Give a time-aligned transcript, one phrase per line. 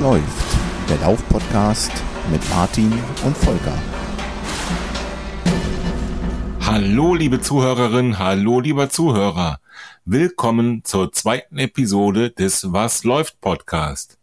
[0.00, 0.88] Was läuft?
[0.88, 1.92] Der Lauf-Podcast
[2.32, 2.90] mit Martin
[3.24, 3.78] und Volker.
[6.60, 9.60] Hallo, liebe Zuhörerin, hallo, lieber Zuhörer.
[10.06, 14.18] Willkommen zur zweiten Episode des Was läuft Podcast.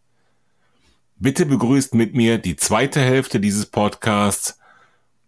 [1.16, 4.58] Bitte begrüßt mit mir die zweite Hälfte dieses Podcasts,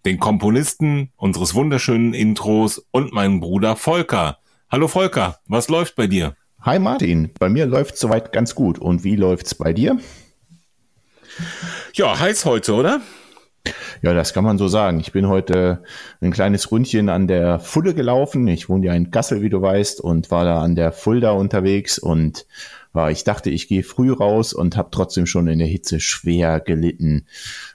[0.05, 4.39] den Komponisten unseres wunderschönen Intros und meinen Bruder Volker.
[4.69, 6.35] Hallo Volker, was läuft bei dir?
[6.63, 8.80] Hi Martin, bei mir läuft soweit ganz gut.
[8.80, 9.99] Und wie läuft's bei dir?
[11.95, 13.01] Ja, heiß heute, oder?
[14.03, 15.01] Ja, das kann man so sagen.
[15.01, 15.83] Ich bin heute
[16.21, 18.49] ein kleines Rundchen an der Fulde gelaufen.
[18.49, 21.99] Ich wohne ja in Kassel, wie du weißt, und war da an der Fulda unterwegs
[21.99, 22.46] und
[22.93, 26.59] war, ich dachte, ich gehe früh raus und habe trotzdem schon in der Hitze schwer
[26.59, 27.27] gelitten.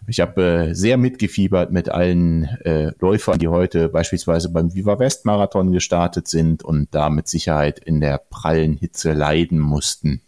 [0.08, 5.25] Ich habe äh, sehr mitgefiebert mit allen äh, Läufern, die heute beispielsweise beim Viva West
[5.25, 10.21] Marathon gestartet sind und da mit Sicherheit in der prallen Hitze leiden mussten.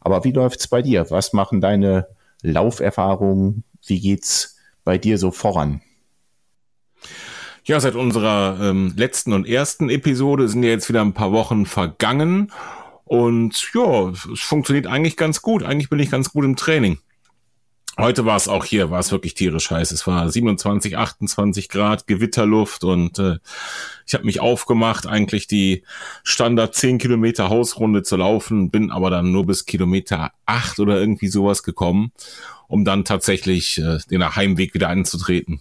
[0.00, 1.06] Aber wie läuft's bei dir?
[1.10, 2.08] Was machen deine
[2.42, 3.64] Lauferfahrungen?
[3.86, 5.80] Wie geht's bei dir so voran?
[7.64, 11.66] Ja, seit unserer ähm, letzten und ersten Episode sind ja jetzt wieder ein paar Wochen
[11.66, 12.50] vergangen
[13.04, 15.62] und ja, es funktioniert eigentlich ganz gut.
[15.62, 16.98] Eigentlich bin ich ganz gut im Training.
[18.00, 19.90] Heute war es auch hier, war es wirklich tierisch heiß.
[19.90, 23.38] Es war 27, 28 Grad, Gewitterluft und äh,
[24.06, 25.82] ich habe mich aufgemacht, eigentlich die
[26.22, 31.26] Standard 10 Kilometer Hausrunde zu laufen, bin aber dann nur bis Kilometer 8 oder irgendwie
[31.26, 32.12] sowas gekommen,
[32.68, 35.60] um dann tatsächlich äh, den Heimweg wieder anzutreten.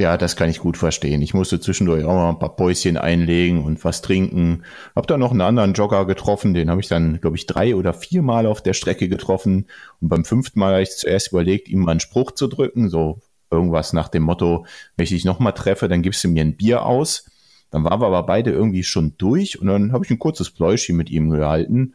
[0.00, 1.20] Ja, das kann ich gut verstehen.
[1.20, 4.62] Ich musste zwischendurch auch mal ein paar Päuschen einlegen und was trinken.
[4.96, 7.92] Hab da noch einen anderen Jogger getroffen, den habe ich dann, glaube ich, drei oder
[7.92, 9.66] vier Mal auf der Strecke getroffen.
[10.00, 13.20] Und beim fünften Mal habe ich zuerst überlegt, ihm mal einen Spruch zu drücken, so
[13.50, 14.64] irgendwas nach dem Motto,
[14.96, 17.26] wenn ich dich nochmal treffe, dann gibst du mir ein Bier aus.
[17.70, 20.96] Dann waren wir aber beide irgendwie schon durch und dann habe ich ein kurzes Pläuschchen
[20.96, 21.94] mit ihm gehalten.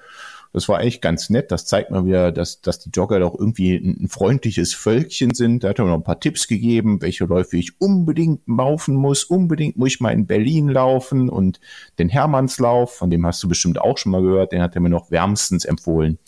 [0.55, 1.51] Das war eigentlich ganz nett.
[1.51, 5.65] Das zeigt mal wieder, dass, dass die Jogger doch irgendwie ein, ein freundliches Völkchen sind.
[5.65, 9.25] Da hat er noch ein paar Tipps gegeben, welche Läufe ich unbedingt laufen muss.
[9.25, 11.59] Unbedingt muss ich mal in Berlin laufen und
[11.99, 14.87] den Hermannslauf, von dem hast du bestimmt auch schon mal gehört, den hat er mir
[14.87, 16.19] noch wärmstens empfohlen.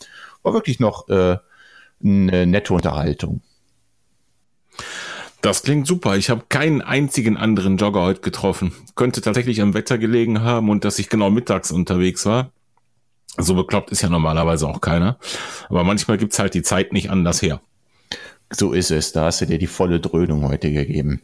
[0.42, 1.38] War wirklich noch äh,
[2.04, 3.40] eine nette Unterhaltung.
[5.40, 6.18] Das klingt super.
[6.18, 8.72] Ich habe keinen einzigen anderen Jogger heute getroffen.
[8.94, 12.52] Könnte tatsächlich am Wetter gelegen haben und dass ich genau mittags unterwegs war.
[13.36, 15.18] So bekloppt ist ja normalerweise auch keiner.
[15.68, 17.60] Aber manchmal gibt's halt die Zeit nicht anders her.
[18.50, 19.12] So ist es.
[19.12, 21.22] Da hast du dir die volle Dröhnung heute gegeben.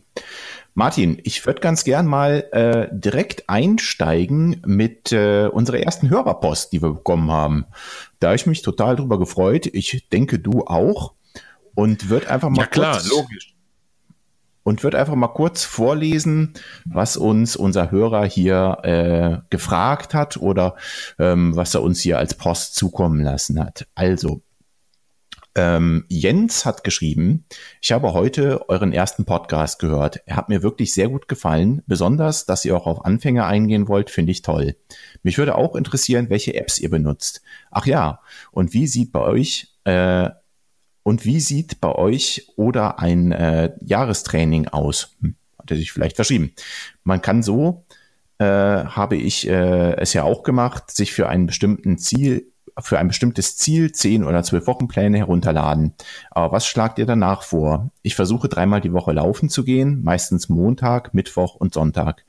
[0.75, 6.83] Martin, ich würde ganz gern mal äh, direkt einsteigen mit äh, unserer ersten Hörerpost, die
[6.83, 7.65] wir bekommen haben.
[8.19, 9.67] Da habe ich mich total drüber gefreut.
[9.67, 11.15] Ich denke, du auch.
[11.77, 12.63] Und wird einfach mal.
[12.63, 13.54] Ja klar, logisch
[14.65, 16.55] und würde einfach mal kurz vorlesen,
[16.85, 20.75] was uns unser Hörer hier äh, gefragt hat oder
[21.19, 23.87] ähm, was er uns hier als Post zukommen lassen hat.
[23.95, 24.43] Also,
[25.57, 27.45] ähm, Jens hat geschrieben,
[27.81, 30.21] ich habe heute euren ersten Podcast gehört.
[30.27, 31.83] Er hat mir wirklich sehr gut gefallen.
[31.87, 34.75] Besonders, dass ihr auch auf Anfänger eingehen wollt, finde ich toll.
[35.23, 37.41] Mich würde auch interessieren, welche Apps ihr benutzt.
[37.71, 38.21] Ach ja,
[38.51, 40.31] und wie sieht bei euch äh,
[41.05, 45.15] und wie sieht bei euch oder ein äh, Jahrestraining aus?
[45.59, 46.53] Hat er sich vielleicht verschrieben.
[47.05, 47.85] Man kann so,
[48.39, 52.47] äh, habe ich äh, es ja auch gemacht, sich für einen bestimmten Ziel,
[52.81, 55.93] für ein bestimmtes Ziel zehn oder zwölf Wochenpläne herunterladen.
[56.31, 57.91] Aber was schlagt ihr danach vor?
[58.03, 62.25] Ich versuche dreimal die Woche laufen zu gehen, meistens Montag, Mittwoch und Sonntag.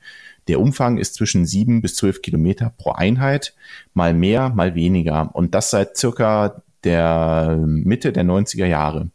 [0.48, 3.54] Der Umfang ist zwischen sieben bis zwölf Kilometer pro Einheit,
[3.94, 5.34] mal mehr, mal weniger.
[5.34, 9.10] Und das seit circa der Mitte der 90er Jahre.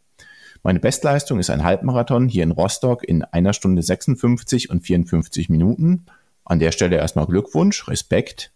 [0.62, 6.06] Meine Bestleistung ist ein Halbmarathon hier in Rostock in einer Stunde 56 und 54 Minuten.
[6.44, 8.52] An der Stelle erstmal Glückwunsch, Respekt.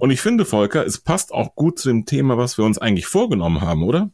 [0.00, 3.06] Und ich finde, Volker, es passt auch gut zu dem Thema, was wir uns eigentlich
[3.06, 4.10] vorgenommen haben, oder?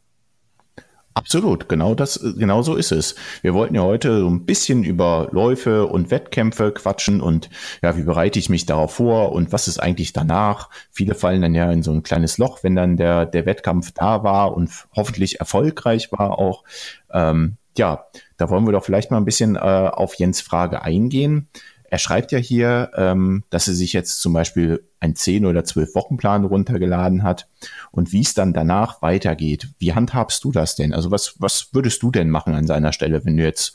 [1.13, 3.15] Absolut, genau das, genau so ist es.
[3.41, 7.49] Wir wollten ja heute so ein bisschen über Läufe und Wettkämpfe quatschen und
[7.83, 10.69] ja, wie bereite ich mich darauf vor und was ist eigentlich danach?
[10.89, 14.23] Viele fallen dann ja in so ein kleines Loch, wenn dann der, der Wettkampf da
[14.23, 16.63] war und hoffentlich erfolgreich war auch.
[17.11, 18.05] Ähm, ja,
[18.37, 21.49] da wollen wir doch vielleicht mal ein bisschen äh, auf Jens Frage eingehen.
[21.91, 25.93] Er schreibt ja hier, ähm, dass er sich jetzt zum Beispiel ein 10 oder 12
[25.93, 27.49] Wochenplan runtergeladen hat
[27.91, 29.67] und wie es dann danach weitergeht.
[29.77, 30.93] Wie handhabst du das denn?
[30.93, 33.73] Also was, was würdest du denn machen an seiner Stelle, wenn du jetzt,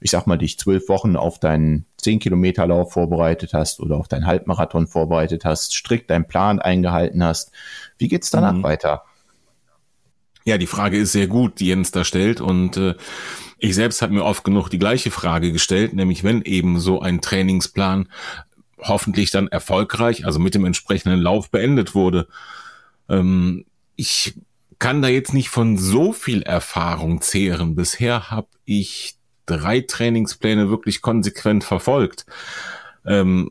[0.00, 4.08] ich sag mal, dich zwölf Wochen auf deinen 10 Kilometer Lauf vorbereitet hast oder auf
[4.08, 7.52] deinen Halbmarathon vorbereitet hast, strikt deinen Plan eingehalten hast?
[7.98, 8.62] Wie geht's danach mhm.
[8.62, 9.04] weiter?
[10.48, 12.94] Ja, die Frage ist sehr gut, die Jens da stellt und äh,
[13.58, 17.20] ich selbst habe mir oft genug die gleiche Frage gestellt, nämlich wenn eben so ein
[17.20, 18.08] Trainingsplan
[18.78, 22.28] hoffentlich dann erfolgreich, also mit dem entsprechenden Lauf beendet wurde.
[23.10, 24.36] Ähm, ich
[24.78, 27.74] kann da jetzt nicht von so viel Erfahrung zehren.
[27.74, 32.24] Bisher habe ich drei Trainingspläne wirklich konsequent verfolgt.
[33.04, 33.50] Ähm,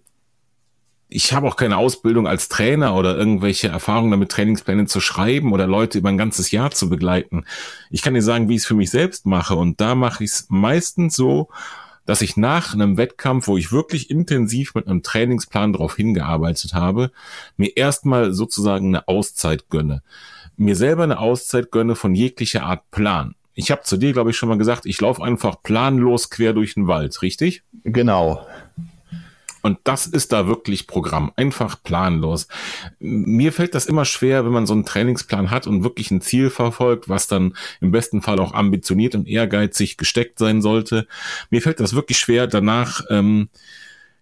[1.10, 5.66] ich habe auch keine Ausbildung als Trainer oder irgendwelche Erfahrungen damit, Trainingspläne zu schreiben oder
[5.66, 7.46] Leute über ein ganzes Jahr zu begleiten.
[7.90, 9.56] Ich kann dir sagen, wie ich es für mich selbst mache.
[9.56, 11.48] Und da mache ich es meistens so,
[12.06, 17.12] dass ich nach einem Wettkampf, wo ich wirklich intensiv mit einem Trainingsplan darauf hingearbeitet habe,
[17.56, 20.04] mir erstmal sozusagen eine Auszeit gönne.
[20.58, 23.36] Mir selber eine Auszeit gönne von jeglicher Art Plan.
[23.54, 26.76] Ich habe zu dir, glaube ich, schon mal gesagt, ich laufe einfach planlos quer durch
[26.76, 27.64] den Wald, richtig?
[27.84, 28.46] Genau.
[29.68, 32.48] Und das ist da wirklich Programm, einfach planlos.
[33.00, 36.50] Mir fällt das immer schwer, wenn man so einen Trainingsplan hat und wirklich ein Ziel
[36.50, 41.06] verfolgt, was dann im besten Fall auch ambitioniert und ehrgeizig gesteckt sein sollte.
[41.50, 43.50] Mir fällt das wirklich schwer, danach ähm,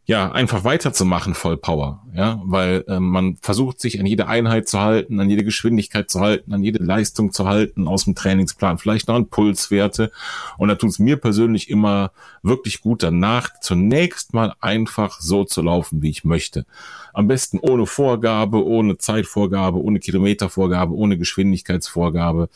[0.08, 4.80] ja, einfach weiterzumachen voll Power, ja, weil äh, man versucht sich an jede Einheit zu
[4.80, 9.08] halten, an jede Geschwindigkeit zu halten, an jede Leistung zu halten aus dem Trainingsplan, vielleicht
[9.08, 10.12] noch an Pulswerte.
[10.60, 12.12] Und da tut es mir persönlich immer
[12.44, 16.68] wirklich gut danach zunächst mal einfach so zu laufen, wie ich möchte.
[17.12, 22.50] Am besten ohne Vorgabe, ohne Zeitvorgabe, ohne Kilometervorgabe, ohne Geschwindigkeitsvorgabe,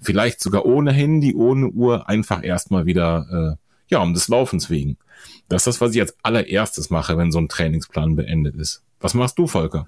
[0.00, 4.96] vielleicht sogar ohne Handy, ohne Uhr, einfach erstmal wieder, äh, ja, um des Laufens wegen.
[5.48, 8.82] Das ist das, was ich als allererstes mache, wenn so ein Trainingsplan beendet ist.
[9.00, 9.86] Was machst du, Volker?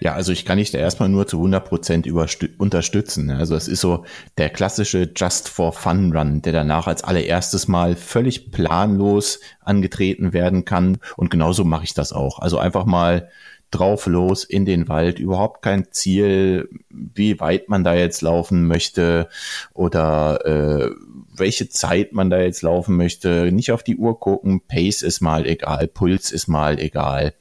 [0.00, 3.30] Ja, also ich kann dich da erstmal nur zu 100 Prozent unterstützen.
[3.30, 4.04] Also es ist so
[4.36, 10.64] der klassische Just for Fun Run, der danach als allererstes Mal völlig planlos angetreten werden
[10.64, 10.98] kann.
[11.16, 12.38] Und genauso mache ich das auch.
[12.38, 13.28] Also einfach mal
[13.70, 19.28] drauf los in den Wald, überhaupt kein Ziel, wie weit man da jetzt laufen möchte
[19.74, 20.90] oder äh,
[21.38, 25.46] welche Zeit man da jetzt laufen möchte, nicht auf die Uhr gucken, Pace ist mal
[25.46, 27.34] egal, Puls ist mal egal.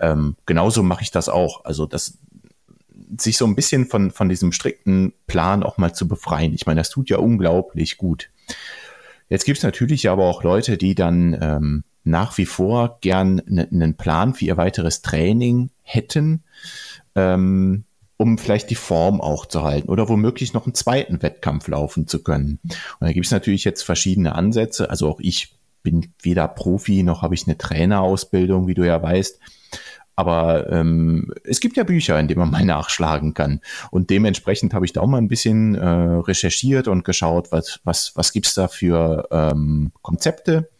[0.00, 1.64] Ähm, genauso mache ich das auch.
[1.64, 2.18] Also das
[3.18, 6.54] sich so ein bisschen von, von diesem strikten Plan auch mal zu befreien.
[6.54, 8.30] Ich meine, das tut ja unglaublich gut.
[9.28, 13.96] Jetzt gibt es natürlich aber auch Leute, die dann ähm, nach wie vor gern einen
[13.96, 16.44] Plan für ihr weiteres Training hätten,
[17.14, 17.84] ähm,
[18.16, 22.22] um vielleicht die Form auch zu halten oder womöglich noch einen zweiten Wettkampf laufen zu
[22.22, 22.58] können.
[22.62, 24.90] Und da gibt es natürlich jetzt verschiedene Ansätze.
[24.90, 29.38] Also auch ich bin weder Profi noch habe ich eine Trainerausbildung, wie du ja weißt.
[30.18, 33.60] Aber ähm, es gibt ja Bücher, in denen man mal nachschlagen kann.
[33.90, 38.16] Und dementsprechend habe ich da auch mal ein bisschen äh, recherchiert und geschaut, was, was,
[38.16, 40.70] was gibt's da für ähm, Konzepte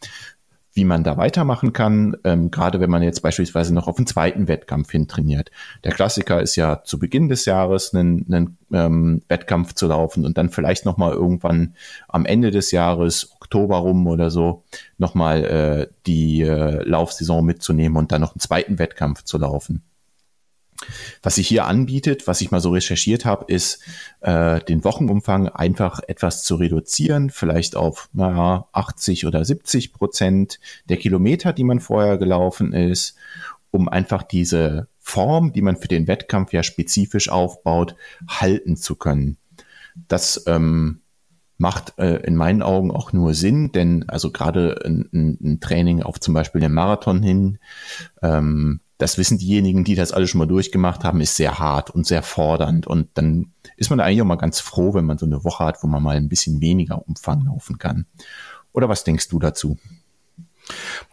[0.76, 4.46] wie man da weitermachen kann, ähm, gerade wenn man jetzt beispielsweise noch auf einen zweiten
[4.46, 5.50] Wettkampf hin trainiert.
[5.84, 10.36] Der Klassiker ist ja zu Beginn des Jahres einen, einen ähm, Wettkampf zu laufen und
[10.36, 11.74] dann vielleicht nochmal irgendwann
[12.08, 14.64] am Ende des Jahres, Oktober rum oder so,
[14.98, 19.82] nochmal äh, die äh, Laufsaison mitzunehmen und dann noch einen zweiten Wettkampf zu laufen.
[21.22, 23.80] Was sich hier anbietet, was ich mal so recherchiert habe, ist
[24.20, 30.96] äh, den Wochenumfang einfach etwas zu reduzieren, vielleicht auf naja, 80 oder 70 Prozent der
[30.96, 33.16] Kilometer, die man vorher gelaufen ist,
[33.70, 37.94] um einfach diese Form, die man für den Wettkampf ja spezifisch aufbaut,
[38.28, 39.36] halten zu können.
[40.08, 41.00] Das ähm,
[41.58, 46.20] macht äh, in meinen Augen auch nur Sinn, denn also gerade ein, ein, Training auf
[46.20, 47.58] zum Beispiel den Marathon hin,
[48.22, 52.06] ähm, das wissen diejenigen, die das alles schon mal durchgemacht haben, ist sehr hart und
[52.06, 52.86] sehr fordernd.
[52.86, 55.82] Und dann ist man eigentlich auch mal ganz froh, wenn man so eine Woche hat,
[55.82, 58.06] wo man mal ein bisschen weniger Umfang laufen kann.
[58.72, 59.78] Oder was denkst du dazu?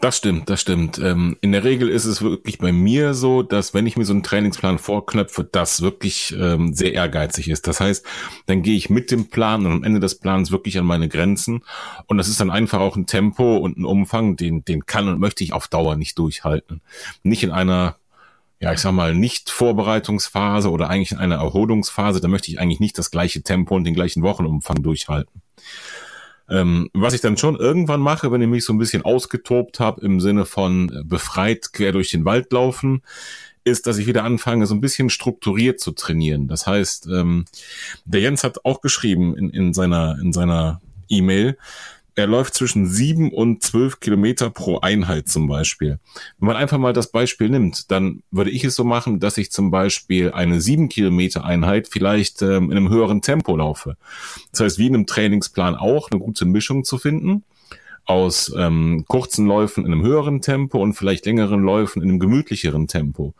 [0.02, 0.98] Das stimmt, das stimmt.
[0.98, 4.14] Ähm, in der Regel ist es wirklich bei mir so, dass wenn ich mir so
[4.14, 7.68] einen Trainingsplan vorknöpfe, das wirklich ähm, sehr ehrgeizig ist.
[7.68, 8.06] Das heißt,
[8.48, 11.64] dann gehe ich mit dem Plan und am Ende des Plans wirklich an meine Grenzen.
[12.08, 15.20] Und das ist dann einfach auch ein Tempo und ein Umfang, den, den kann und
[15.20, 16.82] möchte ich auf Dauer nicht durchhalten.
[17.24, 17.98] Nicht in einer
[18.60, 22.80] ja, ich sag mal, nicht Vorbereitungsphase oder eigentlich in einer Erholungsphase, da möchte ich eigentlich
[22.80, 25.42] nicht das gleiche Tempo und den gleichen Wochenumfang durchhalten.
[26.50, 30.02] Ähm, was ich dann schon irgendwann mache, wenn ich mich so ein bisschen ausgetobt habe
[30.02, 33.02] im Sinne von äh, befreit quer durch den Wald laufen,
[33.64, 36.48] ist, dass ich wieder anfange, so ein bisschen strukturiert zu trainieren.
[36.48, 37.46] Das heißt, ähm,
[38.06, 41.58] der Jens hat auch geschrieben in, in seiner in seiner E-Mail,
[42.16, 46.00] er läuft zwischen sieben und zwölf Kilometer pro Einheit zum Beispiel.
[46.38, 49.52] Wenn man einfach mal das Beispiel nimmt, dann würde ich es so machen, dass ich
[49.52, 53.98] zum Beispiel eine sieben Kilometer Einheit vielleicht ähm, in einem höheren Tempo laufe.
[54.52, 57.44] Das heißt, wie in einem Trainingsplan auch, eine gute Mischung zu finden
[58.06, 62.88] aus ähm, kurzen Läufen in einem höheren Tempo und vielleicht längeren Läufen in einem gemütlicheren
[62.88, 63.34] Tempo.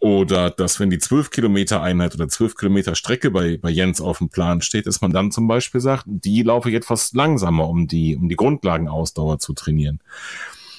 [0.00, 4.16] Oder dass, wenn die 12 Kilometer Einheit oder 12 Kilometer Strecke bei, bei Jens auf
[4.16, 7.86] dem Plan steht, dass man dann zum Beispiel sagt, die laufe ich etwas langsamer, um
[7.86, 10.00] die, um die Grundlagenausdauer zu trainieren.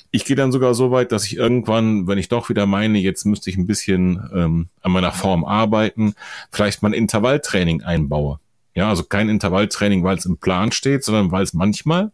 [0.10, 3.26] Ich gehe dann sogar so weit, dass ich irgendwann, wenn ich doch wieder meine, jetzt
[3.26, 6.16] müsste ich ein bisschen ähm, an meiner Form arbeiten,
[6.52, 8.40] vielleicht mal ein Intervalltraining einbaue.
[8.74, 12.12] Ja, also kein Intervalltraining, weil es im Plan steht, sondern weil es manchmal,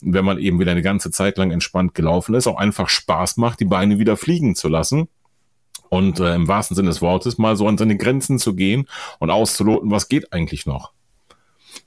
[0.00, 3.58] wenn man eben wieder eine ganze Zeit lang entspannt gelaufen ist, auch einfach Spaß macht,
[3.58, 5.08] die Beine wieder fliegen zu lassen
[5.88, 8.88] und äh, im wahrsten Sinne des Wortes mal so an seine Grenzen zu gehen
[9.18, 10.92] und auszuloten, was geht eigentlich noch.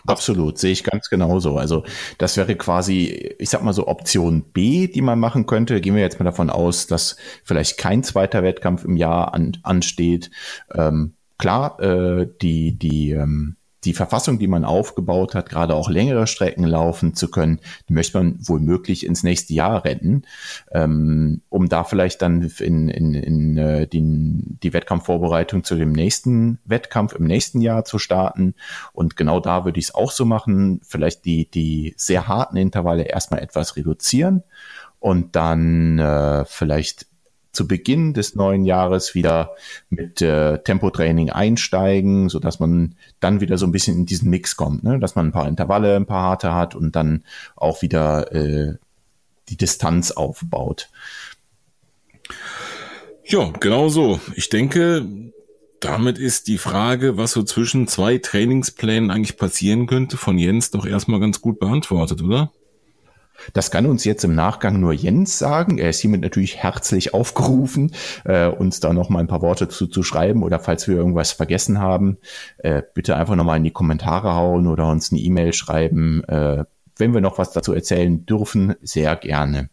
[0.05, 1.57] Absolut, sehe ich ganz genauso.
[1.57, 1.83] Also
[2.17, 5.81] das wäre quasi, ich sag mal so Option B, die man machen könnte.
[5.81, 10.31] Gehen wir jetzt mal davon aus, dass vielleicht kein zweiter Wettkampf im Jahr an, ansteht.
[10.73, 16.27] Ähm, klar, äh, die die ähm, die Verfassung, die man aufgebaut hat, gerade auch längere
[16.27, 20.23] Strecken laufen zu können, die möchte man wohl möglich ins nächste Jahr retten,
[20.71, 26.59] ähm, um da vielleicht dann in, in, in äh, den, die Wettkampfvorbereitung zu dem nächsten
[26.65, 28.55] Wettkampf im nächsten Jahr zu starten.
[28.93, 33.03] Und genau da würde ich es auch so machen, vielleicht die, die sehr harten Intervalle
[33.03, 34.43] erstmal etwas reduzieren
[34.99, 37.06] und dann äh, vielleicht
[37.57, 39.55] zu Beginn des neuen Jahres wieder
[39.89, 44.55] mit äh, Tempotraining einsteigen, so dass man dann wieder so ein bisschen in diesen Mix
[44.55, 44.99] kommt, ne?
[44.99, 47.23] dass man ein paar Intervalle, ein paar harte hat und dann
[47.55, 48.75] auch wieder äh,
[49.49, 50.89] die Distanz aufbaut.
[53.25, 54.21] Ja, genau so.
[54.35, 55.05] Ich denke,
[55.79, 60.85] damit ist die Frage, was so zwischen zwei Trainingsplänen eigentlich passieren könnte, von Jens doch
[60.85, 62.51] erstmal ganz gut beantwortet, oder?
[63.53, 65.77] Das kann uns jetzt im Nachgang nur Jens sagen.
[65.77, 67.93] Er ist hiermit natürlich herzlich aufgerufen,
[68.25, 71.31] äh, uns da noch mal ein paar Worte zu, zu schreiben oder falls wir irgendwas
[71.31, 72.17] vergessen haben,
[72.57, 76.23] äh, bitte einfach noch mal in die Kommentare hauen oder uns eine E-Mail schreiben.
[76.25, 76.65] Äh,
[76.97, 79.69] wenn wir noch was dazu erzählen dürfen, sehr gerne.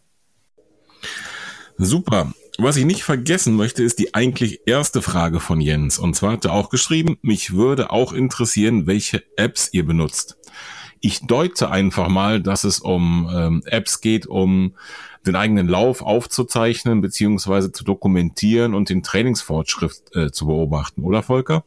[1.77, 2.31] Super.
[2.57, 5.99] Was ich nicht vergessen möchte, ist die eigentlich erste Frage von Jens.
[5.99, 10.37] Und zwar hat er auch geschrieben, mich würde auch interessieren, welche Apps ihr benutzt.
[11.01, 14.73] Ich deute einfach mal, dass es um ähm, Apps geht, um
[15.25, 21.63] den eigenen Lauf aufzuzeichnen beziehungsweise zu dokumentieren und den Trainingsfortschritt äh, zu beobachten, oder Volker?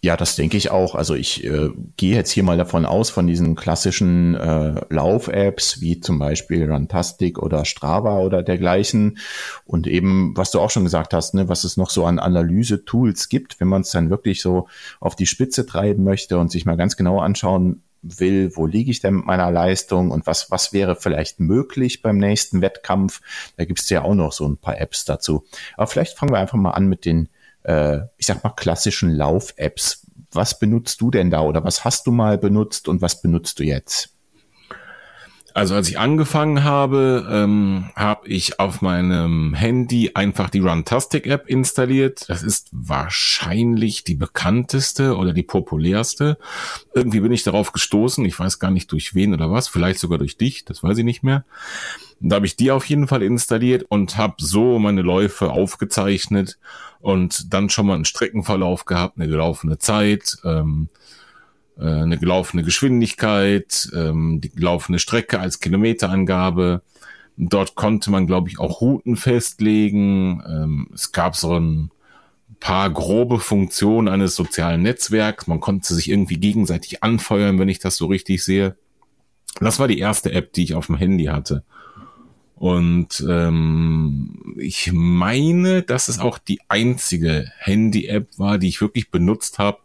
[0.00, 0.94] Ja, das denke ich auch.
[0.94, 5.98] Also ich äh, gehe jetzt hier mal davon aus, von diesen klassischen äh, Lauf-Apps wie
[5.98, 9.18] zum Beispiel Runtastic oder Strava oder dergleichen.
[9.64, 13.28] Und eben, was du auch schon gesagt hast, ne, was es noch so an Analyse-Tools
[13.28, 14.68] gibt, wenn man es dann wirklich so
[15.00, 19.00] auf die Spitze treiben möchte und sich mal ganz genau anschauen will, wo liege ich
[19.00, 23.20] denn mit meiner Leistung und was, was wäre vielleicht möglich beim nächsten Wettkampf.
[23.56, 25.44] Da gibt es ja auch noch so ein paar Apps dazu.
[25.76, 27.28] Aber vielleicht fangen wir einfach mal an mit den,
[27.64, 30.06] äh, ich sag mal, klassischen Lauf-Apps.
[30.30, 33.64] Was benutzt du denn da oder was hast du mal benutzt und was benutzt du
[33.64, 34.17] jetzt?
[35.58, 41.48] Also als ich angefangen habe, ähm, habe ich auf meinem Handy einfach die Runtastic App
[41.48, 42.28] installiert.
[42.28, 46.38] Das ist wahrscheinlich die bekannteste oder die populärste.
[46.94, 48.24] Irgendwie bin ich darauf gestoßen.
[48.24, 49.66] Ich weiß gar nicht durch wen oder was.
[49.66, 50.64] Vielleicht sogar durch dich.
[50.64, 51.44] Das weiß ich nicht mehr.
[52.20, 56.56] Da habe ich die auf jeden Fall installiert und habe so meine Läufe aufgezeichnet
[57.00, 60.38] und dann schon mal einen Streckenverlauf gehabt, eine gelaufene Zeit.
[60.44, 61.07] Ähm, äh,
[61.84, 66.82] eine gelaufene Geschwindigkeit, ähm, die gelaufene Strecke als Kilometerangabe.
[67.36, 70.42] Dort konnte man, glaube ich, auch Routen festlegen.
[70.46, 71.90] Ähm, es gab so ein
[72.60, 75.46] paar grobe Funktionen eines sozialen Netzwerks.
[75.46, 78.76] Man konnte sich irgendwie gegenseitig anfeuern, wenn ich das so richtig sehe.
[79.60, 81.62] Das war die erste App, die ich auf dem Handy hatte.
[82.56, 89.60] Und ähm, ich meine, dass es auch die einzige Handy-App war, die ich wirklich benutzt
[89.60, 89.78] habe,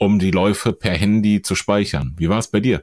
[0.00, 2.14] um die Läufe per Handy zu speichern.
[2.16, 2.82] Wie war es bei dir?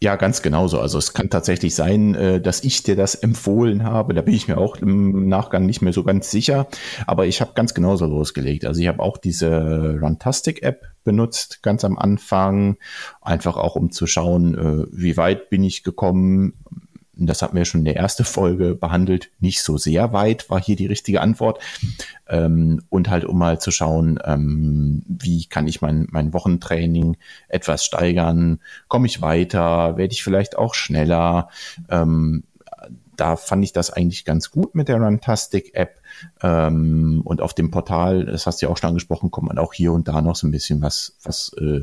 [0.00, 0.80] Ja, ganz genauso.
[0.80, 4.14] Also es kann tatsächlich sein, äh, dass ich dir das empfohlen habe.
[4.14, 6.66] Da bin ich mir auch im Nachgang nicht mehr so ganz sicher.
[7.06, 8.64] Aber ich habe ganz genauso losgelegt.
[8.64, 12.78] Also ich habe auch diese Runtastic-App benutzt, ganz am Anfang.
[13.20, 16.54] Einfach auch, um zu schauen, äh, wie weit bin ich gekommen
[17.14, 20.76] das hatten wir schon in der ersten Folge behandelt, nicht so sehr weit, war hier
[20.76, 21.60] die richtige Antwort.
[22.28, 27.16] Ähm, und halt, um mal zu schauen, ähm, wie kann ich mein, mein Wochentraining
[27.48, 28.60] etwas steigern?
[28.88, 29.96] Komme ich weiter?
[29.96, 31.48] Werde ich vielleicht auch schneller?
[31.90, 32.44] Ähm,
[33.16, 36.00] da fand ich das eigentlich ganz gut mit der Runtastic-App.
[36.42, 39.74] Ähm, und auf dem Portal, das hast du ja auch schon angesprochen, kommt man auch
[39.74, 41.82] hier und da noch so ein bisschen was, was äh,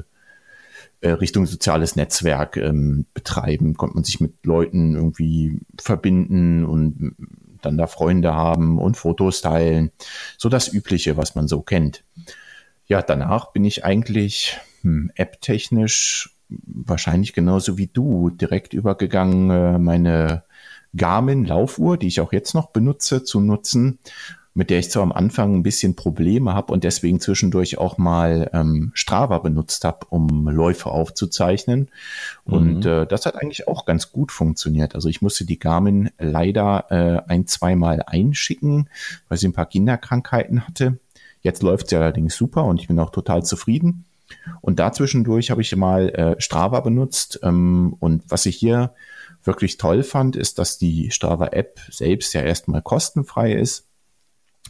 [1.08, 7.15] Richtung soziales Netzwerk ähm, betreiben, konnte man sich mit Leuten irgendwie verbinden und
[7.62, 9.91] dann da Freunde haben und Fotos teilen.
[10.38, 12.03] So das Übliche, was man so kennt.
[12.88, 20.44] Ja, danach bin ich eigentlich hm, app-technisch wahrscheinlich genauso wie du direkt übergegangen, äh, meine
[20.96, 24.00] Garmin Laufuhr, die ich auch jetzt noch benutze, zu nutzen
[24.53, 28.50] mit der ich zwar am Anfang ein bisschen Probleme habe und deswegen zwischendurch auch mal
[28.53, 31.89] ähm, Strava benutzt habe, um Läufe aufzuzeichnen.
[32.46, 32.91] Und mhm.
[32.91, 34.96] äh, das hat eigentlich auch ganz gut funktioniert.
[34.96, 38.89] Also ich musste die Garmin leider äh, ein, zweimal einschicken,
[39.27, 40.98] weil sie ein paar Kinderkrankheiten hatte.
[41.41, 44.06] Jetzt läuft sie allerdings super und ich bin auch total zufrieden.
[44.62, 47.39] Und dazwischendurch habe ich mal äh, Strava benutzt.
[47.44, 48.94] Ähm, und was ich hier
[49.44, 53.88] wirklich toll fand, ist, dass die Strava-App selbst ja erstmal kostenfrei ist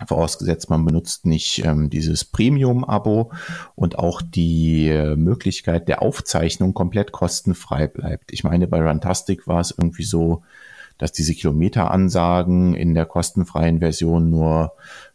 [0.07, 3.31] vorausgesetzt man benutzt nicht ähm, dieses Premium-Abo
[3.75, 8.31] und auch die äh, Möglichkeit der Aufzeichnung komplett kostenfrei bleibt.
[8.31, 10.43] Ich meine, bei Runtastic war es irgendwie so,
[10.99, 14.73] dass diese Kilometeransagen in der kostenfreien Version nur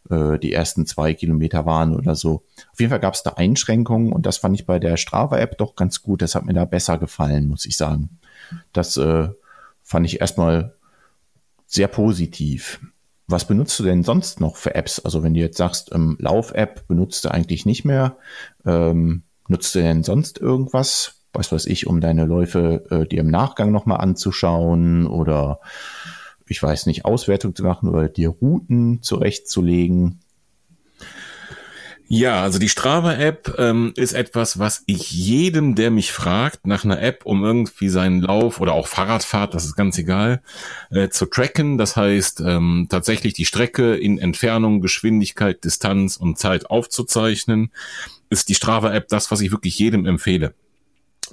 [0.09, 2.43] äh, die ersten zwei Kilometer waren oder so.
[2.73, 5.75] Auf jeden Fall gab es da Einschränkungen und das fand ich bei der Strava-App doch
[5.75, 6.21] ganz gut.
[6.21, 8.17] Das hat mir da besser gefallen, muss ich sagen.
[8.73, 9.29] Das äh,
[9.83, 10.73] fand ich erstmal
[11.67, 12.79] sehr positiv.
[13.27, 14.99] Was benutzt du denn sonst noch für Apps?
[14.99, 18.17] Also wenn du jetzt sagst, ähm, Lauf-App benutzt du eigentlich nicht mehr,
[18.65, 21.21] ähm, nutzt du denn sonst irgendwas?
[21.33, 25.59] Was weiß ich, um deine Läufe äh, dir im Nachgang nochmal anzuschauen oder
[26.47, 30.21] ich weiß nicht, Auswertung zu machen oder dir Routen zurechtzulegen?
[32.07, 37.01] Ja, also die Strava-App ähm, ist etwas, was ich jedem, der mich fragt, nach einer
[37.01, 40.43] App, um irgendwie seinen Lauf oder auch Fahrradfahrt, das ist ganz egal,
[40.91, 41.79] äh, zu tracken.
[41.79, 47.71] Das heißt, ähm, tatsächlich die Strecke in Entfernung, Geschwindigkeit, Distanz und Zeit aufzuzeichnen,
[48.29, 50.53] ist die Strava-App das, was ich wirklich jedem empfehle.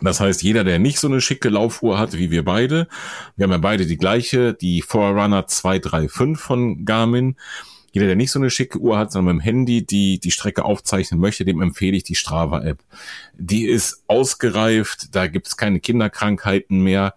[0.00, 2.88] Das heißt, jeder, der nicht so eine schicke Laufuhr hat wie wir beide,
[3.36, 7.36] wir haben ja beide die gleiche, die Forerunner 235 von Garmin,
[7.92, 10.64] jeder, der nicht so eine schicke Uhr hat, sondern mit dem Handy die, die Strecke
[10.64, 12.78] aufzeichnen möchte, dem empfehle ich die Strava-App.
[13.34, 17.14] Die ist ausgereift, da gibt es keine Kinderkrankheiten mehr.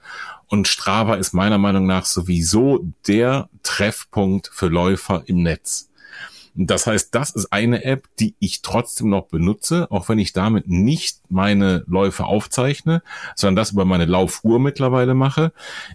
[0.48, 5.90] Und Strava ist meiner Meinung nach sowieso der Treffpunkt für Läufer im Netz.
[6.58, 10.70] Das heißt, das ist eine App, die ich trotzdem noch benutze, auch wenn ich damit
[10.70, 13.04] nicht meine Läufe aufzeichne,
[13.36, 15.52] sondern das über meine Laufuhr mittlerweile mache,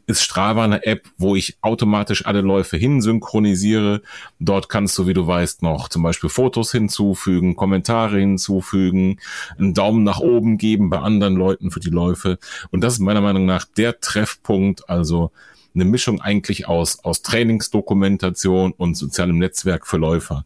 [0.06, 4.02] ist Strava eine App, wo ich automatisch alle Läufe hinsynchronisiere.
[4.38, 9.18] Dort kannst du, wie du weißt, noch zum Beispiel Fotos hinzufügen, Kommentare hinzufügen,
[9.58, 12.38] einen Daumen nach oben geben bei anderen Leuten für die Läufe.
[12.70, 15.30] Und das ist meiner Meinung nach der Treffpunkt, also
[15.74, 20.44] eine Mischung eigentlich aus, aus Trainingsdokumentation und sozialem Netzwerk für Läufer.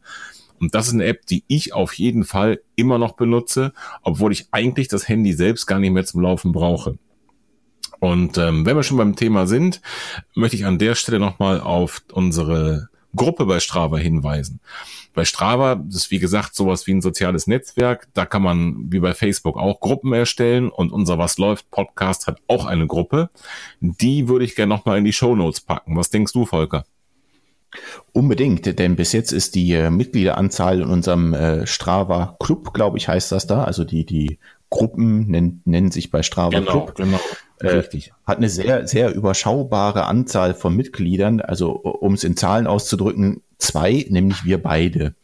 [0.60, 4.48] Und das ist eine App, die ich auf jeden Fall immer noch benutze, obwohl ich
[4.50, 6.98] eigentlich das Handy selbst gar nicht mehr zum Laufen brauche.
[8.00, 9.80] Und ähm, wenn wir schon beim Thema sind,
[10.34, 14.60] möchte ich an der Stelle nochmal auf unsere Gruppe bei Strava hinweisen.
[15.14, 18.08] Bei Strava das ist wie gesagt sowas wie ein soziales Netzwerk.
[18.14, 22.40] Da kann man wie bei Facebook auch Gruppen erstellen und unser Was läuft Podcast hat
[22.48, 23.30] auch eine Gruppe.
[23.80, 25.96] Die würde ich gerne nochmal in die Show Notes packen.
[25.96, 26.84] Was denkst du, Volker?
[28.12, 33.08] Unbedingt, denn bis jetzt ist die äh, Mitgliederanzahl in unserem äh, Strava Club, glaube ich,
[33.08, 33.64] heißt das da.
[33.64, 34.38] Also die, die
[34.70, 36.94] Gruppen nennen, nennen sich bei Strava genau, Club.
[36.96, 37.20] Genau.
[37.64, 38.12] Äh, Richtig.
[38.26, 41.40] Hat eine sehr, sehr überschaubare Anzahl von Mitgliedern.
[41.40, 45.14] Also um es in Zahlen auszudrücken, zwei, nämlich wir beide.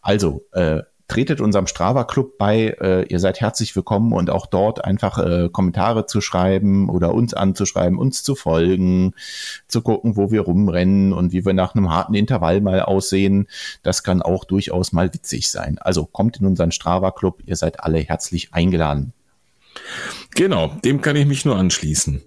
[0.00, 2.76] Also, äh, tretet unserem Strava-Club bei.
[2.80, 7.34] Äh, ihr seid herzlich willkommen und auch dort einfach äh, Kommentare zu schreiben oder uns
[7.34, 9.14] anzuschreiben, uns zu folgen,
[9.68, 13.48] zu gucken, wo wir rumrennen und wie wir nach einem harten Intervall mal aussehen.
[13.82, 15.78] Das kann auch durchaus mal witzig sein.
[15.78, 17.42] Also kommt in unseren Strava-Club.
[17.44, 19.12] Ihr seid alle herzlich eingeladen.
[20.34, 22.22] Genau, dem kann ich mich nur anschließen.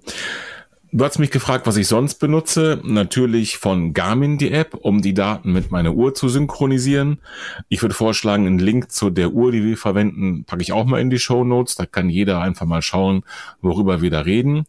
[0.93, 2.79] Du hast mich gefragt, was ich sonst benutze.
[2.83, 7.19] Natürlich von Garmin die App, um die Daten mit meiner Uhr zu synchronisieren.
[7.67, 11.01] Ich würde vorschlagen, einen Link zu der Uhr, die wir verwenden, packe ich auch mal
[11.01, 11.75] in die Show Notes.
[11.75, 13.23] Da kann jeder einfach mal schauen,
[13.61, 14.65] worüber wir da reden.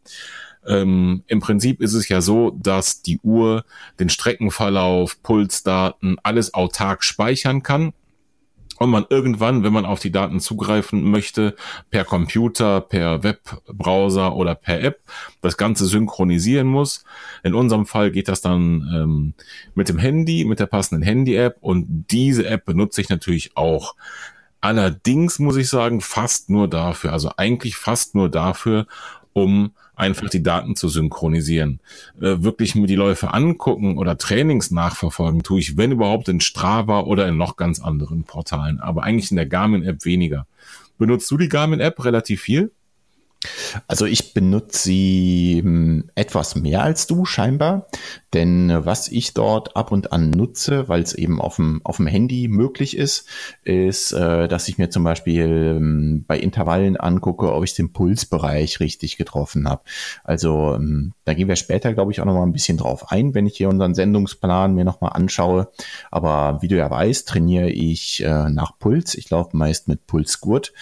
[0.67, 3.65] Ähm, Im Prinzip ist es ja so, dass die Uhr
[4.01, 7.93] den Streckenverlauf, Pulsdaten, alles autark speichern kann
[8.79, 11.55] und man irgendwann, wenn man auf die Daten zugreifen möchte,
[11.91, 15.01] per Computer, per Webbrowser oder per App
[15.41, 17.05] das Ganze synchronisieren muss.
[17.43, 19.35] In unserem Fall geht das dann ähm,
[19.75, 23.95] mit dem Handy, mit der passenden Handy-App und diese App benutze ich natürlich auch.
[24.61, 28.87] Allerdings muss ich sagen, fast nur dafür, also eigentlich fast nur dafür,
[29.33, 31.81] um einfach die Daten zu synchronisieren.
[32.21, 37.01] Äh, wirklich mir die Läufe angucken oder Trainings nachverfolgen tue ich, wenn überhaupt, in Strava
[37.01, 40.47] oder in noch ganz anderen Portalen, aber eigentlich in der Garmin-App weniger.
[40.99, 42.73] Benutzt du die Garmin-App relativ viel?
[43.87, 47.87] Also ich benutze sie hm, etwas mehr als du scheinbar,
[48.35, 51.97] denn äh, was ich dort ab und an nutze, weil es eben auf dem, auf
[51.97, 53.29] dem Handy möglich ist,
[53.63, 58.81] ist, äh, dass ich mir zum Beispiel ähm, bei Intervallen angucke, ob ich den Pulsbereich
[58.81, 59.83] richtig getroffen habe.
[60.25, 63.35] Also ähm, da gehen wir später, glaube ich, auch noch mal ein bisschen drauf ein,
[63.35, 65.71] wenn ich hier unseren Sendungsplan mir noch mal anschaue.
[66.11, 69.15] Aber wie du ja weißt, trainiere ich äh, nach Puls.
[69.15, 70.73] Ich laufe meist mit Pulsgurt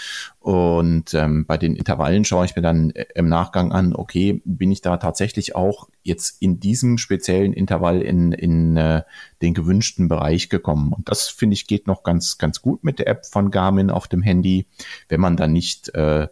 [0.47, 4.71] und ähm, bei den Intervallen schaue ich mir dann äh, im Nachgang an, okay, bin
[4.71, 9.03] ich da tatsächlich auch jetzt in diesem speziellen Intervall in, in äh,
[9.43, 10.93] den gewünschten Bereich gekommen.
[10.93, 14.07] Und das finde ich geht noch ganz, ganz gut mit der App von Garmin auf
[14.07, 14.67] dem Handy,
[15.09, 16.29] wenn man dann nicht äh,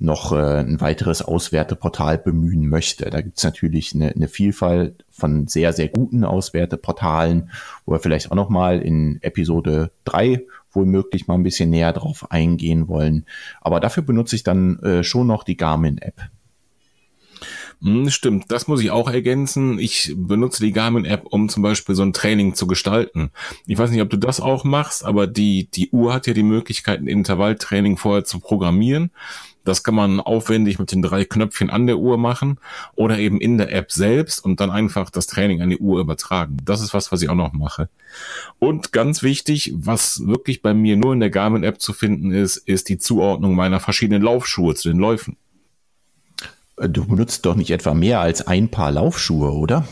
[0.00, 3.10] noch äh, ein weiteres Auswerteportal bemühen möchte.
[3.10, 7.50] Da gibt es natürlich eine, eine Vielfalt von sehr, sehr guten Auswerteportalen,
[7.84, 11.92] wo wir vielleicht auch noch mal in Episode drei wohl möglich mal ein bisschen näher
[11.92, 13.26] drauf eingehen wollen.
[13.60, 16.30] Aber dafür benutze ich dann äh, schon noch die Garmin-App.
[17.82, 19.78] Hm, stimmt, das muss ich auch ergänzen.
[19.78, 23.30] Ich benutze die Garmin-App, um zum Beispiel so ein Training zu gestalten.
[23.66, 26.42] Ich weiß nicht, ob du das auch machst, aber die, die Uhr hat ja die
[26.42, 29.12] Möglichkeit, ein Intervalltraining vorher zu programmieren.
[29.64, 32.58] Das kann man aufwendig mit den drei Knöpfchen an der Uhr machen
[32.94, 36.56] oder eben in der App selbst und dann einfach das Training an die Uhr übertragen.
[36.64, 37.88] Das ist was, was ich auch noch mache.
[38.58, 42.88] Und ganz wichtig, was wirklich bei mir nur in der Garmin-App zu finden ist, ist
[42.88, 45.36] die Zuordnung meiner verschiedenen Laufschuhe zu den Läufen.
[46.76, 49.86] Du benutzt doch nicht etwa mehr als ein Paar Laufschuhe, oder?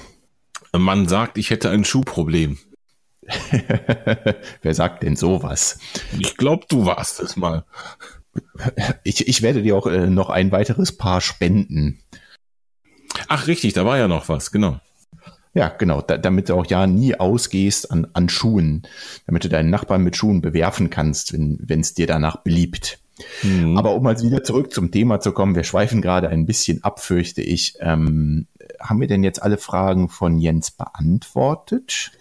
[0.73, 2.59] Man sagt, ich hätte ein Schuhproblem.
[4.63, 5.79] Wer sagt denn sowas?
[6.19, 7.65] Ich glaube, du warst es mal.
[9.05, 12.01] Ich, ich werde dir auch äh, noch ein weiteres Paar spenden.
[13.29, 14.81] Ach, richtig, da war ja noch was, genau.
[15.55, 18.83] Ja, genau, da, damit du auch ja nie ausgehst an, an Schuhen,
[19.27, 23.01] damit du deinen Nachbarn mit Schuhen bewerfen kannst, wenn es dir danach beliebt.
[23.43, 23.77] Mhm.
[23.77, 27.01] Aber um mal wieder zurück zum Thema zu kommen, wir schweifen gerade ein bisschen ab,
[27.01, 27.75] fürchte ich.
[27.81, 28.47] Ähm,
[28.81, 32.13] haben wir denn jetzt alle Fragen von Jens beantwortet?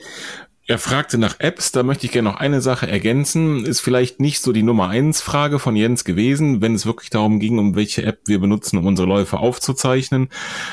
[0.70, 3.64] Er fragte nach Apps, da möchte ich gerne noch eine Sache ergänzen.
[3.64, 7.40] Ist vielleicht nicht so die Nummer eins Frage von Jens gewesen, wenn es wirklich darum
[7.40, 10.28] ging, um welche App wir benutzen, um unsere Läufe aufzuzeichnen.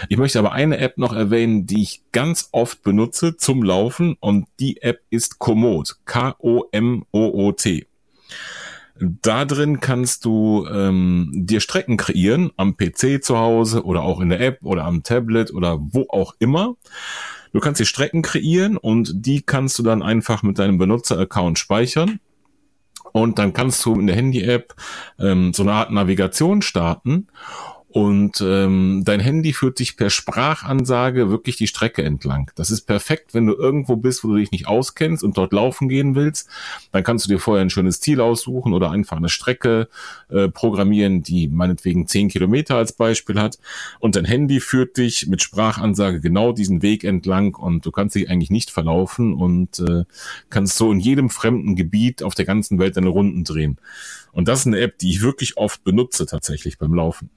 [0.09, 4.48] Ich möchte aber eine App noch erwähnen, die ich ganz oft benutze zum Laufen und
[4.59, 5.98] die App ist Komoot.
[6.07, 7.87] K-O-M-O-O-T.
[8.98, 14.28] Da drin kannst du ähm, dir Strecken kreieren, am PC zu Hause oder auch in
[14.28, 16.74] der App oder am Tablet oder wo auch immer.
[17.55, 22.19] Du kannst die Strecken kreieren und die kannst du dann einfach mit deinem Benutzer-Account speichern.
[23.12, 24.75] Und dann kannst du in der Handy-App
[25.21, 27.29] ähm, so eine Art Navigation starten
[27.94, 32.50] und ähm, dein Handy führt dich per Sprachansage wirklich die Strecke entlang.
[32.57, 35.88] Das ist perfekt, wenn du irgendwo bist, wo du dich nicht auskennst und dort laufen
[35.88, 36.48] gehen willst.
[36.90, 39.87] Dann kannst du dir vorher ein schönes Ziel aussuchen oder einfach eine Strecke
[40.28, 43.61] äh, programmieren, die meinetwegen zehn Kilometer als Beispiel hat.
[44.00, 48.28] Und dein Handy führt dich mit Sprachansage genau diesen Weg entlang und du kannst dich
[48.28, 50.02] eigentlich nicht verlaufen und äh,
[50.50, 53.78] kannst so in jedem fremden Gebiet auf der ganzen Welt deine Runden drehen.
[54.33, 57.30] Und das ist eine App, die ich wirklich oft benutze tatsächlich beim Laufen.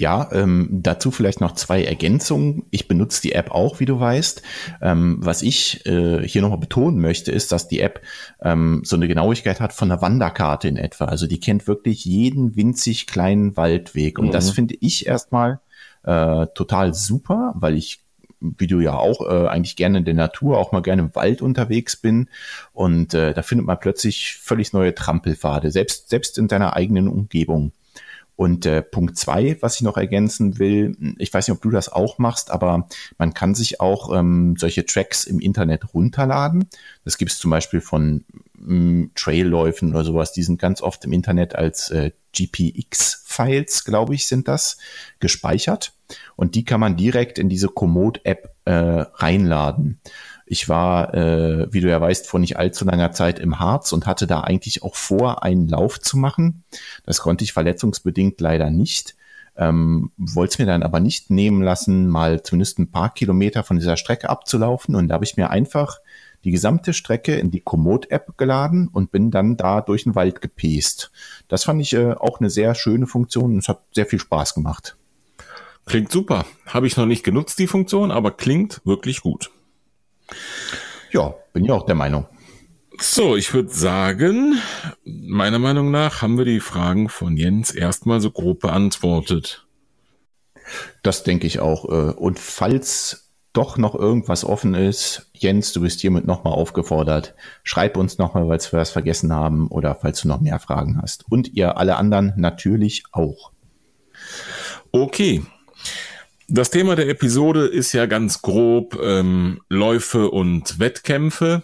[0.00, 2.66] Ja, ähm, dazu vielleicht noch zwei Ergänzungen.
[2.70, 4.42] Ich benutze die App auch, wie du weißt.
[4.80, 8.00] Ähm, was ich äh, hier nochmal betonen möchte, ist, dass die App
[8.40, 11.06] ähm, so eine Genauigkeit hat von einer Wanderkarte in etwa.
[11.06, 14.20] Also die kennt wirklich jeden winzig kleinen Waldweg.
[14.20, 14.30] Und mhm.
[14.30, 15.58] das finde ich erstmal
[16.04, 18.04] äh, total super, weil ich
[18.40, 21.42] wie du ja auch, äh, eigentlich gerne in der Natur, auch mal gerne im Wald
[21.42, 22.28] unterwegs bin.
[22.72, 27.72] Und äh, da findet man plötzlich völlig neue Trampelpfade, selbst, selbst in deiner eigenen Umgebung.
[28.38, 31.88] Und äh, Punkt zwei, was ich noch ergänzen will, ich weiß nicht, ob du das
[31.88, 32.86] auch machst, aber
[33.18, 36.68] man kann sich auch ähm, solche Tracks im Internet runterladen.
[37.04, 38.24] Das gibt es zum Beispiel von
[38.56, 40.32] ähm, Trailläufen oder sowas.
[40.32, 44.78] Die sind ganz oft im Internet als äh, GPX-Files, glaube ich, sind das,
[45.18, 45.94] gespeichert.
[46.36, 49.98] Und die kann man direkt in diese Komoot-App äh, reinladen.
[50.50, 54.06] Ich war, äh, wie du ja weißt, vor nicht allzu langer Zeit im Harz und
[54.06, 56.64] hatte da eigentlich auch vor, einen Lauf zu machen.
[57.04, 59.14] Das konnte ich verletzungsbedingt leider nicht.
[59.56, 63.76] Ähm, wollte es mir dann aber nicht nehmen lassen, mal zumindest ein paar Kilometer von
[63.76, 64.94] dieser Strecke abzulaufen.
[64.94, 65.98] Und da habe ich mir einfach
[66.44, 71.10] die gesamte Strecke in die Komoot-App geladen und bin dann da durch den Wald gepest.
[71.48, 74.54] Das fand ich äh, auch eine sehr schöne Funktion und es hat sehr viel Spaß
[74.54, 74.96] gemacht.
[75.84, 76.44] Klingt super.
[76.66, 79.50] Habe ich noch nicht genutzt, die Funktion, aber klingt wirklich gut.
[81.10, 82.26] Ja, bin ja auch der Meinung.
[83.00, 84.58] So, ich würde sagen,
[85.04, 89.66] meiner Meinung nach haben wir die Fragen von Jens erstmal so grob beantwortet.
[91.02, 91.84] Das denke ich auch.
[91.84, 97.34] Äh, und falls doch noch irgendwas offen ist, Jens, du bist hiermit nochmal aufgefordert.
[97.62, 101.24] Schreib uns nochmal, falls wir was vergessen haben oder falls du noch mehr Fragen hast.
[101.30, 103.52] Und ihr alle anderen natürlich auch.
[104.92, 105.42] Okay,
[106.48, 111.62] das Thema der Episode ist ja ganz grob ähm, Läufe und Wettkämpfe.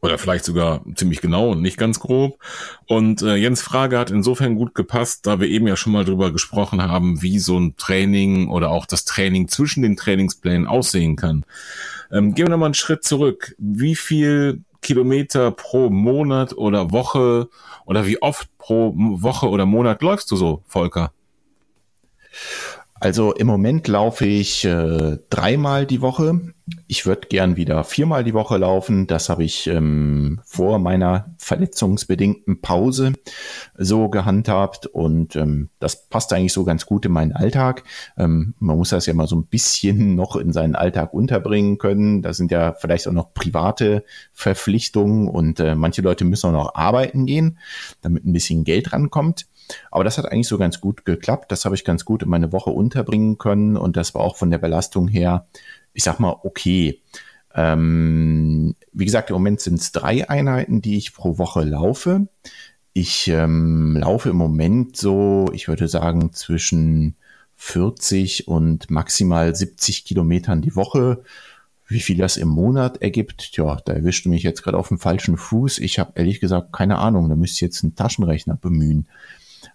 [0.00, 2.38] Oder vielleicht sogar ziemlich genau und nicht ganz grob.
[2.86, 6.30] Und äh, Jens Frage hat insofern gut gepasst, da wir eben ja schon mal drüber
[6.32, 11.44] gesprochen haben, wie so ein Training oder auch das Training zwischen den Trainingsplänen aussehen kann.
[12.12, 13.56] Ähm, gehen wir nochmal einen Schritt zurück.
[13.58, 17.48] Wie viel Kilometer pro Monat oder Woche
[17.84, 21.12] oder wie oft pro Woche oder Monat läufst du so, Volker?
[23.00, 26.40] Also im Moment laufe ich äh, dreimal die Woche.
[26.88, 29.06] Ich würde gern wieder viermal die Woche laufen.
[29.06, 33.12] Das habe ich ähm, vor meiner verletzungsbedingten Pause
[33.76, 37.84] so gehandhabt und ähm, das passt eigentlich so ganz gut in meinen Alltag.
[38.16, 42.22] Ähm, man muss das ja mal so ein bisschen noch in seinen Alltag unterbringen können.
[42.22, 46.74] Da sind ja vielleicht auch noch private Verpflichtungen und äh, manche Leute müssen auch noch
[46.74, 47.58] arbeiten gehen,
[48.02, 49.46] damit ein bisschen Geld rankommt.
[49.90, 51.52] Aber das hat eigentlich so ganz gut geklappt.
[51.52, 54.50] Das habe ich ganz gut in meine Woche unterbringen können und das war auch von
[54.50, 55.46] der Belastung her,
[55.92, 57.00] ich sag mal, okay.
[57.54, 62.28] Ähm, wie gesagt, im Moment sind es drei Einheiten, die ich pro Woche laufe.
[62.92, 67.16] Ich ähm, laufe im Moment so, ich würde sagen, zwischen
[67.56, 71.22] 40 und maximal 70 Kilometern die Woche.
[71.88, 75.36] Wie viel das im Monat ergibt, ja, da erwischt mich jetzt gerade auf dem falschen
[75.36, 75.78] Fuß.
[75.78, 79.08] Ich habe ehrlich gesagt keine Ahnung, da müsste ich jetzt einen Taschenrechner bemühen.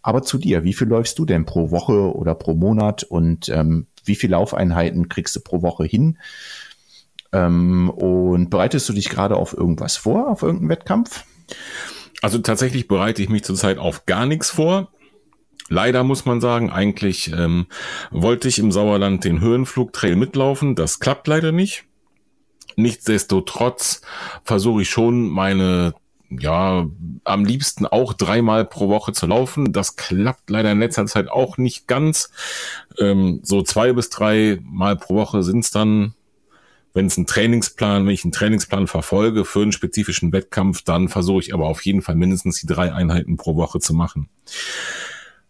[0.03, 3.87] Aber zu dir, wie viel läufst du denn pro Woche oder pro Monat und ähm,
[4.03, 6.17] wie viele Laufeinheiten kriegst du pro Woche hin?
[7.31, 11.23] Ähm, und bereitest du dich gerade auf irgendwas vor, auf irgendeinen Wettkampf?
[12.21, 14.91] Also tatsächlich bereite ich mich zurzeit auf gar nichts vor.
[15.69, 17.67] Leider muss man sagen, eigentlich ähm,
[18.11, 20.75] wollte ich im Sauerland den Höhenflugtrail mitlaufen.
[20.75, 21.85] Das klappt leider nicht.
[22.75, 24.01] Nichtsdestotrotz
[24.43, 25.93] versuche ich schon meine
[26.39, 26.85] ja,
[27.23, 29.73] am liebsten auch dreimal pro Woche zu laufen.
[29.73, 32.31] Das klappt leider in letzter Zeit auch nicht ganz.
[32.99, 36.13] Ähm, so zwei bis drei Mal pro Woche sind es dann,
[36.93, 41.41] wenn es ein Trainingsplan, wenn ich einen Trainingsplan verfolge für einen spezifischen Wettkampf, dann versuche
[41.41, 44.29] ich aber auf jeden Fall mindestens die drei Einheiten pro Woche zu machen.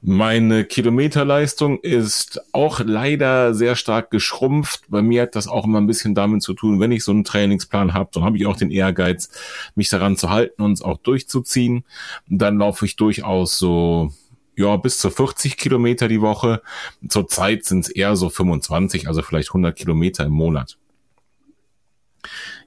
[0.06, 4.82] Meine Kilometerleistung ist auch leider sehr stark geschrumpft.
[4.90, 7.24] Bei mir hat das auch immer ein bisschen damit zu tun, wenn ich so einen
[7.24, 9.30] Trainingsplan habe, dann habe ich auch den Ehrgeiz,
[9.76, 11.86] mich daran zu halten und es auch durchzuziehen.
[12.28, 14.12] dann laufe ich durchaus so
[14.58, 16.62] ja, bis zu 40 Kilometer die Woche.
[17.08, 20.78] Zurzeit sind es eher so 25, also vielleicht 100 Kilometer im Monat.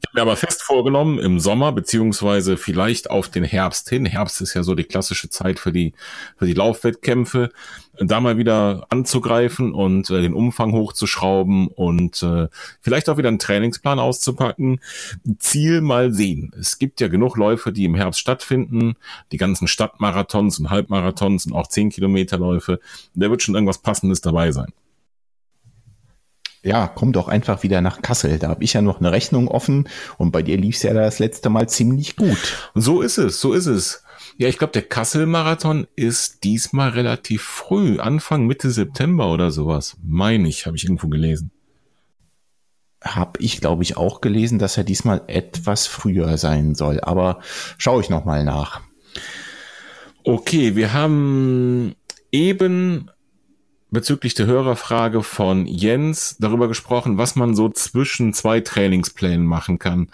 [0.01, 4.41] Ich habe mir aber fest vorgenommen, im Sommer beziehungsweise vielleicht auf den Herbst hin, Herbst
[4.41, 5.95] ist ja so die klassische Zeit für die,
[6.37, 7.51] für die Laufwettkämpfe,
[7.99, 12.49] da mal wieder anzugreifen und äh, den Umfang hochzuschrauben und äh,
[12.81, 14.81] vielleicht auch wieder einen Trainingsplan auszupacken.
[15.39, 16.53] Ziel mal sehen.
[16.59, 18.97] Es gibt ja genug Läufe, die im Herbst stattfinden,
[19.33, 22.81] die ganzen Stadtmarathons und Halbmarathons und auch 10 Kilometerläufe.
[23.15, 24.73] Da wird schon irgendwas Passendes dabei sein
[26.67, 28.39] ja, komm doch einfach wieder nach Kassel.
[28.39, 31.21] Da habe ich ja noch eine Rechnung offen und bei dir lief es ja das
[31.21, 32.71] letzte Mal ziemlich gut.
[32.75, 34.03] So ist es, so ist es.
[34.37, 39.97] Ja, ich glaube, der Kassel-Marathon ist diesmal relativ früh, Anfang, Mitte September oder sowas.
[40.03, 41.53] Meine ich, habe ich irgendwo gelesen.
[43.01, 47.01] Habe ich, glaube ich, auch gelesen, dass er diesmal etwas früher sein soll.
[47.01, 47.39] Aber
[47.79, 48.81] schaue ich nochmal nach.
[50.25, 51.95] Okay, wir haben
[52.33, 53.09] eben
[53.91, 60.09] bezüglich der Hörerfrage von Jens darüber gesprochen, was man so zwischen zwei Trainingsplänen machen kann.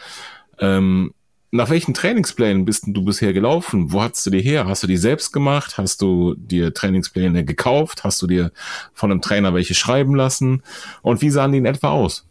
[0.59, 1.15] Ähm,
[1.55, 3.93] nach welchen Trainingsplänen bist du bisher gelaufen?
[3.93, 4.67] Wo hast du die her?
[4.67, 5.77] Hast du die selbst gemacht?
[5.77, 8.05] Hast du dir Trainingspläne gekauft?
[8.05, 8.53] Hast du dir
[8.95, 10.63] von einem Trainer welche schreiben lassen?
[11.03, 12.27] Und wie sahen die in etwa aus?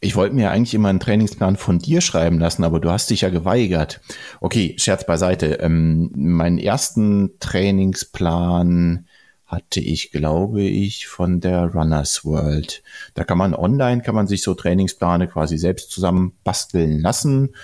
[0.00, 3.22] Ich wollte mir eigentlich immer einen Trainingsplan von dir schreiben lassen, aber du hast dich
[3.22, 4.02] ja geweigert.
[4.42, 5.54] Okay, Scherz beiseite.
[5.60, 9.05] Ähm, meinen ersten Trainingsplan
[9.46, 12.82] hatte ich, glaube ich, von der Runners World.
[13.14, 17.54] Da kann man online, kann man sich so Trainingspläne quasi selbst zusammen basteln lassen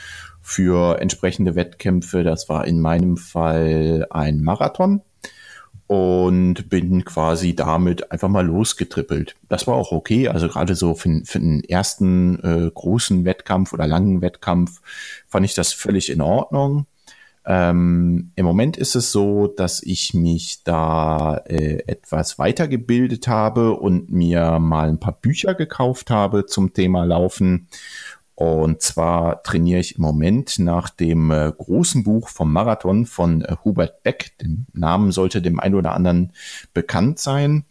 [0.41, 2.23] für entsprechende Wettkämpfe.
[2.23, 5.03] Das war in meinem Fall ein Marathon
[5.93, 9.35] und bin quasi damit einfach mal losgetrippelt.
[9.49, 10.29] Das war auch okay.
[10.29, 14.81] Also gerade so für, für den ersten äh, großen Wettkampf oder langen Wettkampf
[15.27, 16.87] fand ich das völlig in Ordnung.
[17.45, 24.11] Ähm, Im Moment ist es so, dass ich mich da äh, etwas weitergebildet habe und
[24.11, 27.69] mir mal ein paar Bücher gekauft habe zum Thema Laufen.
[28.35, 33.57] Und zwar trainiere ich im Moment nach dem äh, großen Buch vom Marathon von äh,
[33.65, 34.39] Hubert Beck.
[34.39, 36.33] Den Namen sollte dem einen oder anderen
[36.73, 37.65] bekannt sein.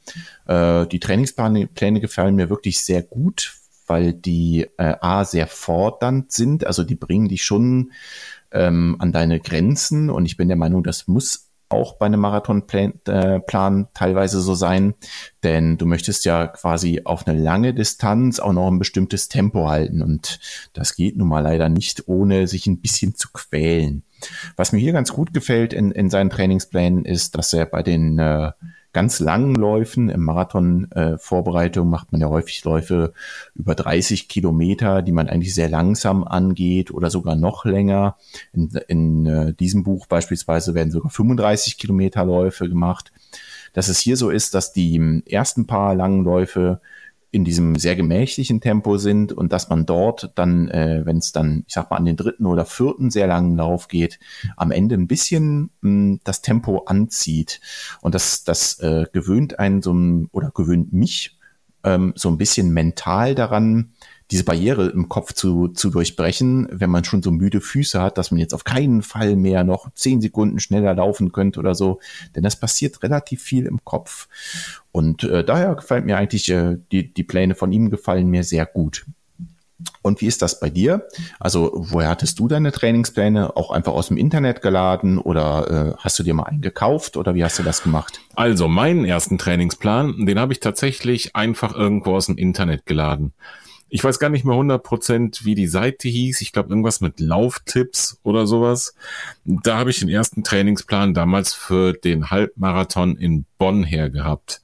[0.45, 3.55] Äh, die Trainingspläne Pläne gefallen mir wirklich sehr gut,
[3.87, 6.65] weil die äh, A sehr fordernd sind.
[6.65, 7.91] Also die bringen dich schon
[8.51, 10.09] ähm, an deine Grenzen.
[10.09, 14.53] Und ich bin der Meinung, das muss auch bei einem Marathonplan äh, Plan teilweise so
[14.55, 14.93] sein,
[15.43, 20.01] denn du möchtest ja quasi auf eine lange Distanz auch noch ein bestimmtes Tempo halten
[20.01, 20.39] und
[20.73, 24.03] das geht nun mal leider nicht, ohne sich ein bisschen zu quälen.
[24.55, 28.19] Was mir hier ganz gut gefällt in, in seinen Trainingsplänen ist, dass er bei den
[28.19, 28.51] äh,
[28.93, 30.09] ganz langen Läufen.
[30.09, 33.13] Im Marathon-Vorbereitung äh, macht man ja häufig Läufe
[33.55, 38.17] über 30 Kilometer, die man eigentlich sehr langsam angeht oder sogar noch länger.
[38.53, 43.11] In, in äh, diesem Buch beispielsweise werden sogar 35 Kilometer Läufe gemacht.
[43.73, 46.81] Dass es hier so ist, dass die ersten paar langen Läufe
[47.31, 51.63] in diesem sehr gemächlichen Tempo sind und dass man dort dann, äh, wenn es dann,
[51.65, 54.19] ich sag mal, an den dritten oder vierten sehr langen Lauf geht,
[54.57, 57.61] am Ende ein bisschen mh, hm, das Tempo anzieht.
[58.01, 59.91] Und das, das äh, gewöhnt einen so
[60.31, 61.37] oder gewöhnt mich
[61.83, 63.93] ähm, so ein bisschen mental daran,
[64.31, 68.31] diese Barriere im Kopf zu, zu durchbrechen, wenn man schon so müde Füße hat, dass
[68.31, 71.99] man jetzt auf keinen Fall mehr noch zehn Sekunden schneller laufen könnte oder so.
[72.35, 74.27] Denn das passiert relativ viel im Kopf.
[74.91, 78.65] Und äh, daher gefällt mir eigentlich, äh, die, die Pläne von ihm gefallen mir sehr
[78.65, 79.05] gut.
[80.01, 81.07] Und wie ist das bei dir?
[81.39, 83.55] Also, woher hattest du deine Trainingspläne?
[83.55, 87.35] Auch einfach aus dem Internet geladen oder äh, hast du dir mal einen gekauft oder
[87.35, 88.19] wie hast du das gemacht?
[88.35, 93.33] Also, meinen ersten Trainingsplan, den habe ich tatsächlich einfach irgendwo aus dem Internet geladen.
[93.93, 96.39] Ich weiß gar nicht mehr 100%, wie die Seite hieß.
[96.39, 98.95] Ich glaube, irgendwas mit Lauftipps oder sowas.
[99.43, 104.61] Da habe ich den ersten Trainingsplan damals für den Halbmarathon in Bonn her gehabt.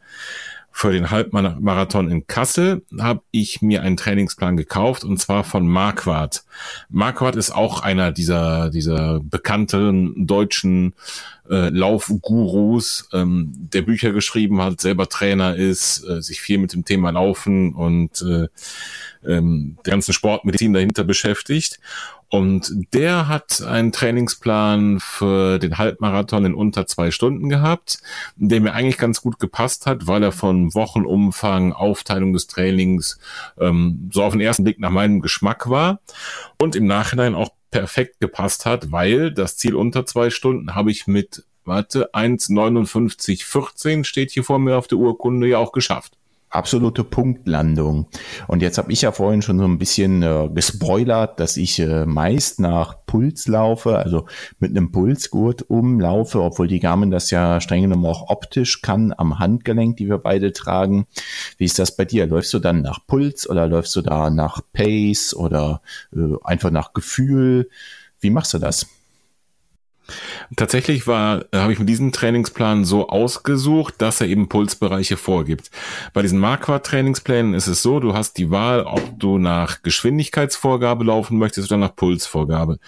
[0.78, 6.44] Für den Halbmarathon in Kassel habe ich mir einen Trainingsplan gekauft und zwar von Marquardt.
[6.90, 10.94] Marquardt ist auch einer dieser, dieser bekannten deutschen
[11.50, 16.86] äh, Laufgurus, ähm, der Bücher geschrieben hat, selber Trainer ist, äh, sich viel mit dem
[16.86, 18.48] Thema Laufen und äh,
[19.26, 21.80] ähm, der ganzen Sportmedizin dahinter beschäftigt.
[22.30, 28.00] Und der hat einen Trainingsplan für den Halbmarathon in unter zwei Stunden gehabt,
[28.36, 33.18] der mir eigentlich ganz gut gepasst hat, weil er von Wochenumfang, Aufteilung des Trainings
[33.60, 36.02] ähm, so auf den ersten Blick nach meinem Geschmack war
[36.60, 41.08] und im Nachhinein auch perfekt gepasst hat, weil das Ziel unter zwei Stunden habe ich
[41.08, 46.18] mit, warte, 1,59,14 steht hier vor mir auf der Urkunde ja auch geschafft
[46.58, 48.08] absolute Punktlandung.
[48.48, 52.06] Und jetzt habe ich ja vorhin schon so ein bisschen äh, gespoilert, dass ich äh,
[52.06, 54.26] meist nach Puls laufe, also
[54.60, 59.40] mit einem Pulsgurt umlaufe, obwohl die Garmin das ja streng genommen auch optisch kann am
[59.40, 61.08] Handgelenk, die wir beide tragen.
[61.58, 62.28] Wie ist das bei dir?
[62.28, 65.82] Läufst du dann nach Puls oder läufst du da nach Pace oder
[66.14, 67.70] äh, einfach nach Gefühl?
[68.20, 68.88] Wie machst du das?
[70.56, 75.72] Tatsächlich war, äh, habe ich mir diesen Trainingsplan so ausgesucht, dass er eben Pulsbereiche vorgibt.
[76.14, 81.38] Bei diesen Marquardt-Trainingsplänen ist es so, du hast die Wahl, ob du nach Geschwindigkeitsvorgabe laufen
[81.38, 82.80] möchtest oder nach Pulsvorgabe.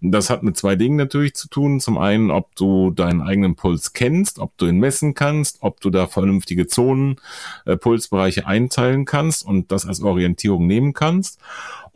[0.00, 1.80] Das hat mit zwei Dingen natürlich zu tun.
[1.80, 5.90] Zum einen, ob du deinen eigenen Puls kennst, ob du ihn messen kannst, ob du
[5.90, 7.16] da vernünftige Zonen,
[7.64, 11.40] äh, Pulsbereiche einteilen kannst und das als Orientierung nehmen kannst.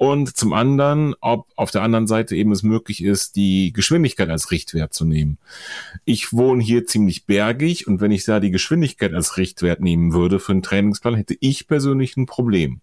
[0.01, 4.51] Und zum anderen, ob auf der anderen Seite eben es möglich ist, die Geschwindigkeit als
[4.51, 5.37] Richtwert zu nehmen.
[6.07, 10.41] Ich wohne hier ziemlich bergig und wenn ich da die Geschwindigkeit als Richtwert nehmen würde
[10.41, 12.81] für einen Trainingsplan, hätte ich persönlich ein Problem.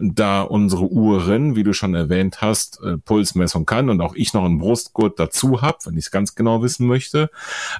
[0.00, 4.44] Da unsere Uhren, wie du schon erwähnt hast, äh, Pulsmessung kann und auch ich noch
[4.44, 7.30] einen Brustgurt dazu habe, wenn ich es ganz genau wissen möchte,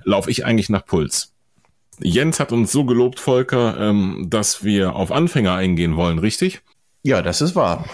[0.02, 1.32] laufe ich eigentlich nach Puls.
[2.00, 6.62] Jens hat uns so gelobt, Volker, ähm, dass wir auf Anfänger eingehen wollen, richtig?
[7.04, 7.84] Ja, das ist wahr.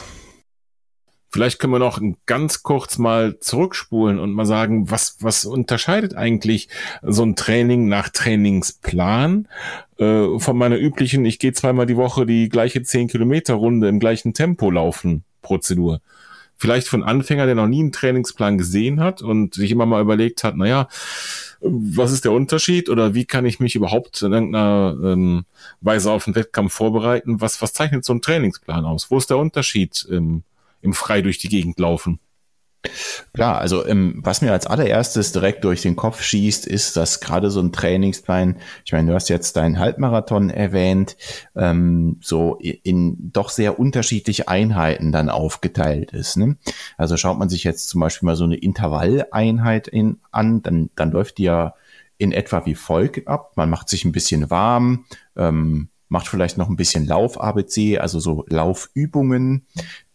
[1.32, 6.68] Vielleicht können wir noch ganz kurz mal zurückspulen und mal sagen, was, was unterscheidet eigentlich
[7.02, 9.46] so ein Training nach Trainingsplan
[9.98, 14.00] äh, von meiner üblichen, ich gehe zweimal die Woche die gleiche 10 Kilometer Runde im
[14.00, 16.00] gleichen Tempo laufen Prozedur.
[16.56, 20.42] Vielleicht von Anfänger, der noch nie einen Trainingsplan gesehen hat und sich immer mal überlegt
[20.42, 20.88] hat, naja,
[21.60, 25.44] was ist der Unterschied oder wie kann ich mich überhaupt in irgendeiner ähm,
[25.80, 27.40] Weise auf den Wettkampf vorbereiten?
[27.40, 29.10] Was, was zeichnet so ein Trainingsplan aus?
[29.10, 30.42] Wo ist der Unterschied im,
[30.82, 32.20] im Frei durch die Gegend laufen?
[33.34, 37.50] Klar, also ähm, was mir als allererstes direkt durch den Kopf schießt, ist, dass gerade
[37.50, 38.56] so ein Trainingsplan,
[38.86, 41.16] ich meine, du hast jetzt deinen Halbmarathon erwähnt,
[41.54, 46.38] ähm, so in doch sehr unterschiedliche Einheiten dann aufgeteilt ist.
[46.38, 46.56] Ne?
[46.96, 51.10] Also schaut man sich jetzt zum Beispiel mal so eine Intervalleinheit in, an, dann, dann
[51.10, 51.74] läuft die ja
[52.16, 53.52] in etwa wie folgt ab.
[53.56, 55.04] Man macht sich ein bisschen warm,
[55.36, 59.64] ähm, macht vielleicht noch ein bisschen Lauf-ABC, also so Laufübungen,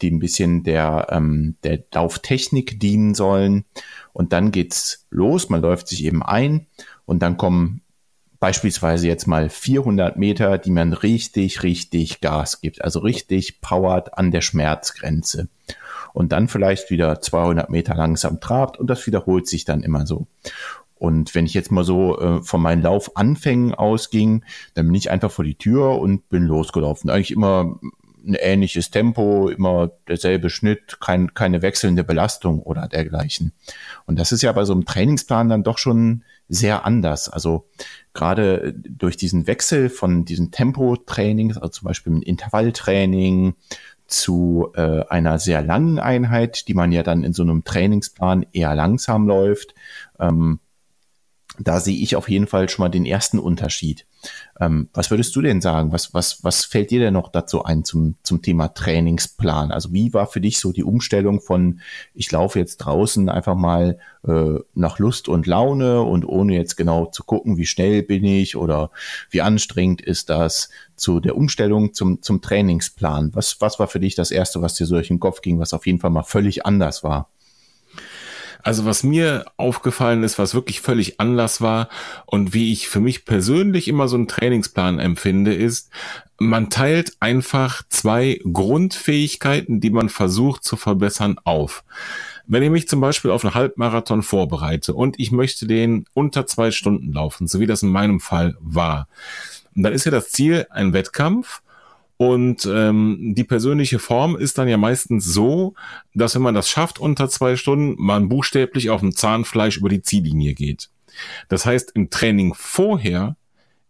[0.01, 3.63] die ein bisschen der, ähm, der Lauftechnik dienen sollen.
[4.13, 6.67] Und dann geht's los, man läuft sich eben ein
[7.05, 7.81] und dann kommen
[8.39, 14.31] beispielsweise jetzt mal 400 Meter, die man richtig, richtig Gas gibt, also richtig powert an
[14.31, 15.47] der Schmerzgrenze.
[16.13, 20.27] Und dann vielleicht wieder 200 Meter langsam trabt und das wiederholt sich dann immer so.
[21.05, 24.43] Und wenn ich jetzt mal so äh, von meinen Laufanfängen ausging,
[24.73, 27.11] dann bin ich einfach vor die Tür und bin losgelaufen.
[27.11, 27.79] Eigentlich immer
[28.27, 33.51] ein ähnliches Tempo, immer derselbe Schnitt, kein, keine wechselnde Belastung oder dergleichen.
[34.07, 37.29] Und das ist ja bei so einem Trainingsplan dann doch schon sehr anders.
[37.29, 37.67] Also
[38.13, 43.53] gerade durch diesen Wechsel von diesen Tempotrainings, also zum Beispiel ein Intervalltraining
[44.07, 48.73] zu äh, einer sehr langen Einheit, die man ja dann in so einem Trainingsplan eher
[48.73, 49.75] langsam läuft,
[50.19, 50.59] ähm,
[51.59, 54.05] da sehe ich auf jeden Fall schon mal den ersten Unterschied.
[54.59, 55.91] Ähm, was würdest du denn sagen?
[55.91, 59.71] Was, was, was fällt dir denn noch dazu ein zum, zum Thema Trainingsplan?
[59.71, 61.81] Also wie war für dich so die Umstellung von,
[62.13, 67.05] ich laufe jetzt draußen einfach mal äh, nach Lust und Laune und ohne jetzt genau
[67.07, 68.91] zu gucken, wie schnell bin ich oder
[69.29, 73.31] wie anstrengend ist das, zu der Umstellung zum, zum Trainingsplan?
[73.33, 75.73] Was, was war für dich das Erste, was dir so durch den Kopf ging, was
[75.73, 77.29] auf jeden Fall mal völlig anders war?
[78.65, 81.87] Also was mir aufgefallen ist, was wirklich völlig anders war
[82.25, 85.91] und wie ich für mich persönlich immer so einen Trainingsplan empfinde, ist,
[86.39, 91.83] man teilt einfach zwei Grundfähigkeiten, die man versucht zu verbessern, auf.
[92.47, 96.71] Wenn ich mich zum Beispiel auf einen Halbmarathon vorbereite und ich möchte den unter zwei
[96.71, 99.07] Stunden laufen, so wie das in meinem Fall war,
[99.75, 101.61] dann ist ja das Ziel ein Wettkampf
[102.17, 105.73] und ähm, die persönliche Form ist dann ja meistens so,
[106.13, 110.01] dass wenn man das schafft unter zwei Stunden, man buchstäblich auf dem Zahnfleisch über die
[110.01, 110.89] Ziellinie geht.
[111.49, 113.35] Das heißt, im Training vorher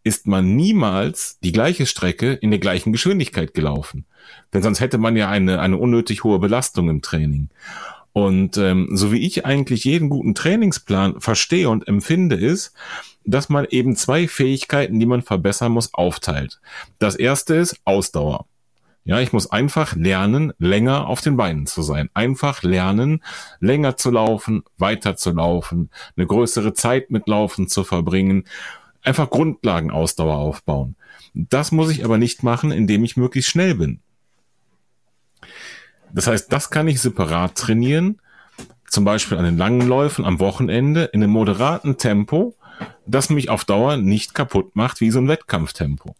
[0.03, 4.05] ist man niemals die gleiche Strecke in der gleichen Geschwindigkeit gelaufen.
[4.53, 7.49] Denn sonst hätte man ja eine, eine unnötig hohe Belastung im Training.
[8.13, 12.73] Und ähm, so wie ich eigentlich jeden guten Trainingsplan verstehe und empfinde, ist,
[13.25, 16.59] dass man eben zwei Fähigkeiten, die man verbessern muss, aufteilt.
[16.99, 18.45] Das erste ist Ausdauer.
[19.03, 22.09] Ja, ich muss einfach lernen, länger auf den Beinen zu sein.
[22.15, 23.23] Einfach lernen,
[23.59, 28.45] länger zu laufen, weiter zu laufen, eine größere Zeit mit Laufen zu verbringen.
[29.03, 30.95] Einfach Grundlagenausdauer aufbauen.
[31.35, 33.99] Das muss ich aber nicht machen, indem ich möglichst schnell bin.
[36.11, 38.19] Das heißt, das kann ich separat trainieren,
[38.89, 42.55] zum Beispiel an den langen Läufen am Wochenende in einem moderaten Tempo,
[43.05, 46.15] das mich auf Dauer nicht kaputt macht wie so ein Wettkampftempo.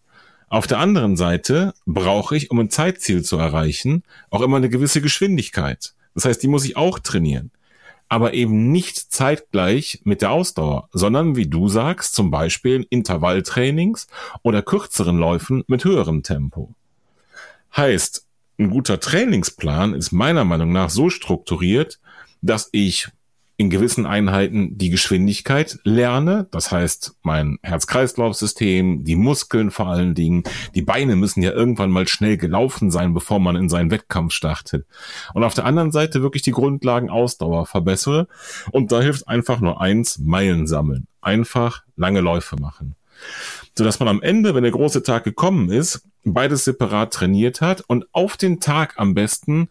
[0.48, 5.02] Auf der anderen Seite brauche ich, um ein Zeitziel zu erreichen, auch immer eine gewisse
[5.02, 5.94] Geschwindigkeit.
[6.14, 7.52] Das heißt, die muss ich auch trainieren.
[8.08, 14.08] Aber eben nicht zeitgleich mit der Ausdauer, sondern wie du sagst, zum Beispiel Intervalltrainings
[14.44, 16.74] oder kürzeren Läufen mit höherem Tempo.
[17.76, 18.26] Heißt,
[18.60, 22.00] ein guter Trainingsplan ist meiner Meinung nach so strukturiert,
[22.42, 23.10] dass ich
[23.58, 26.48] in gewissen Einheiten die Geschwindigkeit lerne.
[26.52, 30.44] Das heißt, mein Herz-Kreislauf-System, die Muskeln vor allen Dingen,
[30.74, 34.86] die Beine müssen ja irgendwann mal schnell gelaufen sein, bevor man in seinen Wettkampf startet.
[35.34, 38.28] Und auf der anderen Seite wirklich die Grundlagen Ausdauer verbessere.
[38.72, 41.08] Und da hilft einfach nur eins, Meilen sammeln.
[41.22, 42.96] Einfach lange Läufe machen.
[43.78, 48.06] Sodass man am Ende, wenn der große Tag gekommen ist, beides separat trainiert hat und
[48.12, 49.70] auf den Tag am besten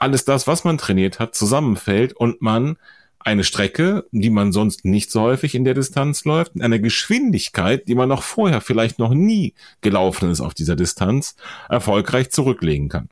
[0.00, 2.76] alles das, was man trainiert hat, zusammenfällt und man
[3.18, 7.94] eine Strecke, die man sonst nicht so häufig in der Distanz läuft, eine Geschwindigkeit, die
[7.94, 11.34] man noch vorher vielleicht noch nie gelaufen ist auf dieser Distanz,
[11.70, 13.08] erfolgreich zurücklegen kann.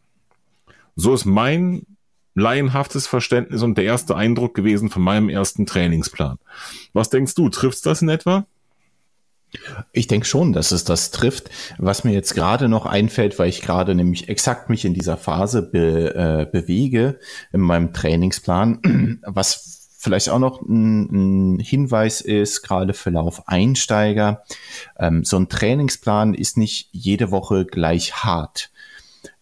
[0.97, 1.87] So ist mein
[2.35, 6.39] laienhaftes Verständnis und der erste Eindruck gewesen von meinem ersten Trainingsplan.
[6.93, 8.47] Was denkst du, trifft das in etwa?
[9.93, 11.51] Ich denke schon, dass es das trifft.
[11.79, 15.63] Was mir jetzt gerade noch einfällt, weil ich gerade nämlich exakt mich in dieser Phase
[15.63, 17.19] be, äh, bewege
[17.53, 24.43] in meinem Trainingsplan, was vielleicht auch noch ein, ein Hinweis ist, gerade für Laufeinsteiger.
[24.99, 28.71] Ähm, so ein Trainingsplan ist nicht jede Woche gleich hart.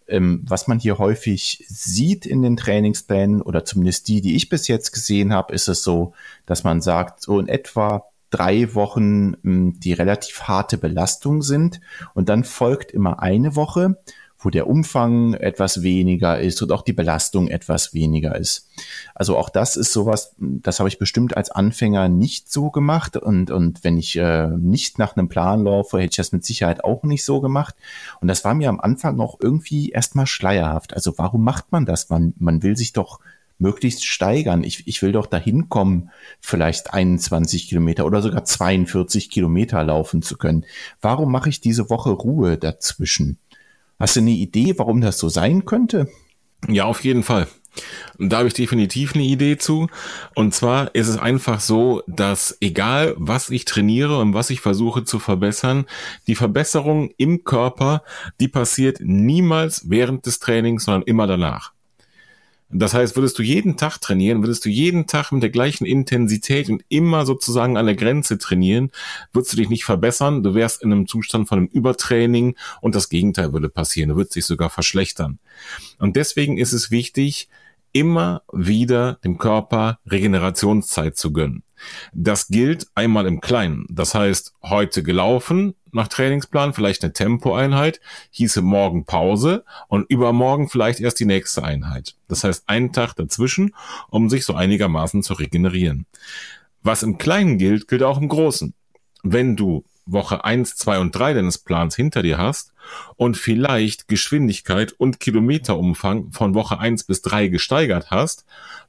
[0.06, 4.68] Ähm, was man hier häufig sieht in den Trainingsplänen oder zumindest die, die ich bis
[4.68, 6.12] jetzt gesehen habe, ist es so,
[6.44, 11.80] dass man sagt, so in etwa drei Wochen, hm, die relativ harte Belastung sind.
[12.14, 13.96] Und dann folgt immer eine Woche,
[14.42, 18.68] wo der Umfang etwas weniger ist und auch die Belastung etwas weniger ist.
[19.14, 23.16] Also auch das ist sowas, das habe ich bestimmt als Anfänger nicht so gemacht.
[23.16, 26.84] Und, und wenn ich äh, nicht nach einem Plan laufe, hätte ich das mit Sicherheit
[26.84, 27.74] auch nicht so gemacht.
[28.20, 30.94] Und das war mir am Anfang auch irgendwie erstmal schleierhaft.
[30.94, 32.08] Also warum macht man das?
[32.08, 33.20] Man, man will sich doch
[33.60, 34.64] möglichst steigern.
[34.64, 40.36] Ich, ich will doch dahin kommen, vielleicht 21 Kilometer oder sogar 42 Kilometer laufen zu
[40.36, 40.64] können.
[41.00, 43.38] Warum mache ich diese Woche Ruhe dazwischen?
[43.98, 46.08] Hast du eine Idee, warum das so sein könnte?
[46.68, 47.46] Ja, auf jeden Fall.
[48.18, 49.88] Da habe ich definitiv eine Idee zu.
[50.34, 55.04] Und zwar ist es einfach so, dass egal was ich trainiere und was ich versuche
[55.04, 55.86] zu verbessern,
[56.26, 58.02] die Verbesserung im Körper,
[58.40, 61.72] die passiert niemals während des Trainings, sondern immer danach.
[62.72, 66.68] Das heißt, würdest du jeden Tag trainieren, würdest du jeden Tag mit der gleichen Intensität
[66.68, 68.92] und immer sozusagen an der Grenze trainieren,
[69.32, 73.08] würdest du dich nicht verbessern, du wärst in einem Zustand von einem Übertraining und das
[73.08, 75.40] Gegenteil würde passieren, du würdest dich sogar verschlechtern.
[75.98, 77.48] Und deswegen ist es wichtig,
[77.92, 81.64] immer wieder dem Körper Regenerationszeit zu gönnen.
[82.12, 83.86] Das gilt einmal im Kleinen.
[83.88, 91.00] Das heißt, heute gelaufen nach Trainingsplan, vielleicht eine Tempoeinheit, hieße morgen Pause und übermorgen vielleicht
[91.00, 92.14] erst die nächste Einheit.
[92.28, 93.74] Das heißt, einen Tag dazwischen,
[94.10, 96.06] um sich so einigermaßen zu regenerieren.
[96.82, 98.74] Was im Kleinen gilt, gilt auch im Großen.
[99.22, 102.72] Wenn du Woche eins, zwei und drei deines Plans hinter dir hast
[103.16, 108.44] und vielleicht Geschwindigkeit und Kilometerumfang von Woche eins bis drei gesteigert hast,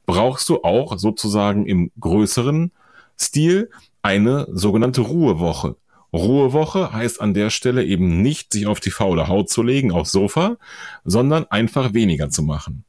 [0.05, 2.71] brauchst du auch sozusagen im größeren
[3.19, 3.69] Stil
[4.01, 5.75] eine sogenannte Ruhewoche.
[6.13, 10.11] Ruhewoche heißt an der Stelle eben nicht, sich auf die faule Haut zu legen, aufs
[10.11, 10.57] Sofa,
[11.03, 12.83] sondern einfach weniger zu machen.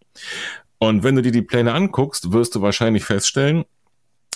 [0.79, 3.65] Und wenn du dir die Pläne anguckst, wirst du wahrscheinlich feststellen,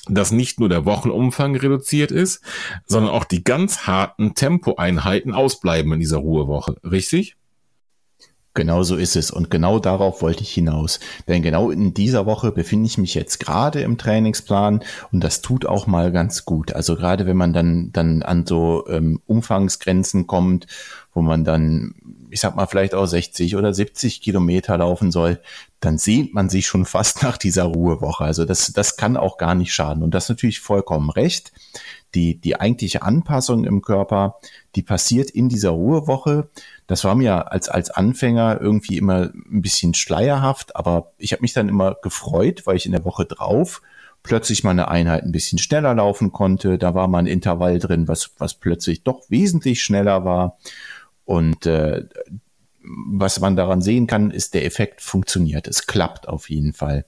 [0.08, 2.40] dass nicht nur der Wochenumfang reduziert ist,
[2.86, 6.76] sondern auch die ganz harten Tempoeinheiten ausbleiben in dieser Ruhewoche.
[6.84, 7.36] Richtig?
[8.56, 9.30] Genau so ist es.
[9.30, 10.98] Und genau darauf wollte ich hinaus.
[11.28, 14.82] Denn genau in dieser Woche befinde ich mich jetzt gerade im Trainingsplan
[15.12, 16.72] und das tut auch mal ganz gut.
[16.72, 20.66] Also gerade wenn man dann, dann an so ähm, Umfangsgrenzen kommt,
[21.12, 21.94] wo man dann,
[22.30, 25.40] ich sag mal, vielleicht auch 60 oder 70 Kilometer laufen soll,
[25.80, 28.24] dann sehnt man sich schon fast nach dieser Ruhewoche.
[28.24, 30.02] Also das, das kann auch gar nicht schaden.
[30.02, 31.52] Und das natürlich vollkommen recht.
[32.14, 34.36] Die, die eigentliche Anpassung im Körper,
[34.74, 36.48] die passiert in dieser Ruhewoche.
[36.86, 41.52] Das war mir als, als Anfänger irgendwie immer ein bisschen schleierhaft, aber ich habe mich
[41.52, 43.82] dann immer gefreut, weil ich in der Woche drauf
[44.22, 46.78] plötzlich meine Einheit ein bisschen schneller laufen konnte.
[46.78, 50.58] Da war mal ein Intervall drin, was, was plötzlich doch wesentlich schneller war.
[51.24, 52.04] Und äh,
[52.82, 55.66] was man daran sehen kann, ist, der Effekt funktioniert.
[55.66, 57.04] Es klappt auf jeden Fall.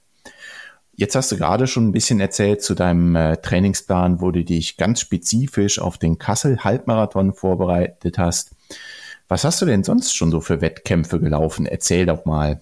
[0.95, 4.77] Jetzt hast du gerade schon ein bisschen erzählt zu deinem äh, Trainingsplan, wo du dich
[4.77, 8.57] ganz spezifisch auf den Kassel Halbmarathon vorbereitet hast.
[9.29, 11.67] Was hast du denn sonst schon so für Wettkämpfe gelaufen?
[11.67, 12.61] Erzähl doch mal.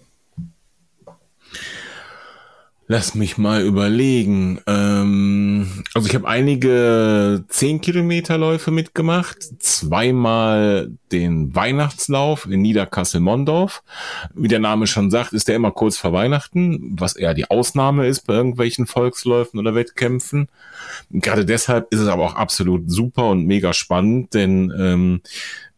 [2.89, 4.61] Lass mich mal überlegen.
[4.69, 13.83] Ähm, also ich habe einige 10 Kilometer Läufe mitgemacht, zweimal den Weihnachtslauf in Niederkassel-Mondorf.
[14.35, 18.07] Wie der Name schon sagt, ist der immer kurz vor Weihnachten, was eher die Ausnahme
[18.07, 20.49] ist bei irgendwelchen Volksläufen oder Wettkämpfen.
[21.11, 25.23] Gerade deshalb ist es aber auch absolut super und mega spannend, denn ähm,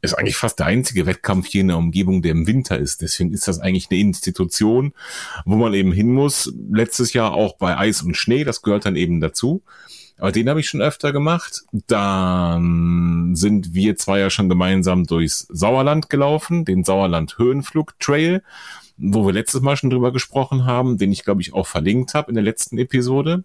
[0.01, 3.03] ist eigentlich fast der einzige Wettkampf hier in der Umgebung, der im Winter ist.
[3.03, 4.93] Deswegen ist das eigentlich eine Institution,
[5.45, 6.53] wo man eben hin muss.
[6.71, 9.63] Letztes Jahr auch bei Eis und Schnee, das gehört dann eben dazu.
[10.19, 11.63] Aber den habe ich schon öfter gemacht.
[11.87, 18.43] Dann sind wir zwei ja schon gemeinsam durchs Sauerland gelaufen, den Sauerland Höhenflug Trail,
[18.97, 22.31] wo wir letztes Mal schon drüber gesprochen haben, den ich glaube ich auch verlinkt habe
[22.31, 23.45] in der letzten Episode.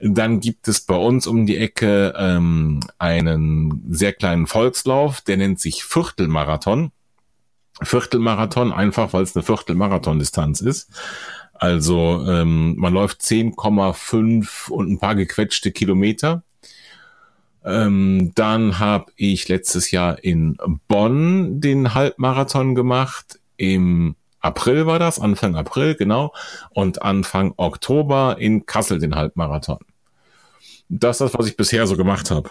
[0.00, 5.60] Dann gibt es bei uns um die Ecke ähm, einen sehr kleinen Volkslauf, der nennt
[5.60, 6.92] sich Viertelmarathon.
[7.82, 10.90] Viertelmarathon, einfach weil es eine Viertelmarathon-Distanz ist.
[11.54, 16.42] Also ähm, man läuft 10,5 und ein paar gequetschte Kilometer.
[17.64, 20.56] Ähm, dann habe ich letztes Jahr in
[20.88, 23.40] Bonn den Halbmarathon gemacht.
[23.56, 24.16] Im
[24.46, 26.32] April war das, Anfang April, genau.
[26.70, 29.78] Und Anfang Oktober in Kassel den Halbmarathon.
[30.88, 32.50] Das ist das, was ich bisher so gemacht habe.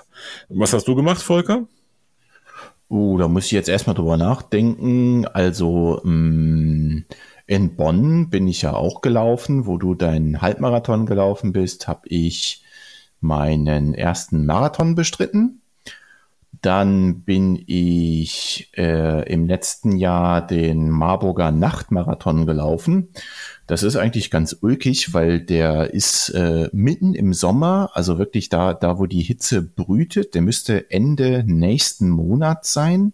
[0.49, 1.67] Was hast du gemacht, Volker?
[2.87, 5.25] Oh, da muss ich jetzt erstmal drüber nachdenken.
[5.25, 7.05] Also mh, mm,
[7.47, 12.63] in Bonn bin ich ja auch gelaufen, wo du deinen Halbmarathon gelaufen bist, habe ich
[13.21, 15.61] meinen ersten Marathon bestritten.
[16.65, 23.09] Dann bin ich äh, im letzten Jahr den Marburger Nachtmarathon gelaufen.
[23.67, 28.73] Das ist eigentlich ganz ulkig, weil der ist äh, mitten im Sommer, also wirklich da,
[28.73, 30.33] da, wo die Hitze brütet.
[30.33, 33.13] Der müsste Ende nächsten Monat sein.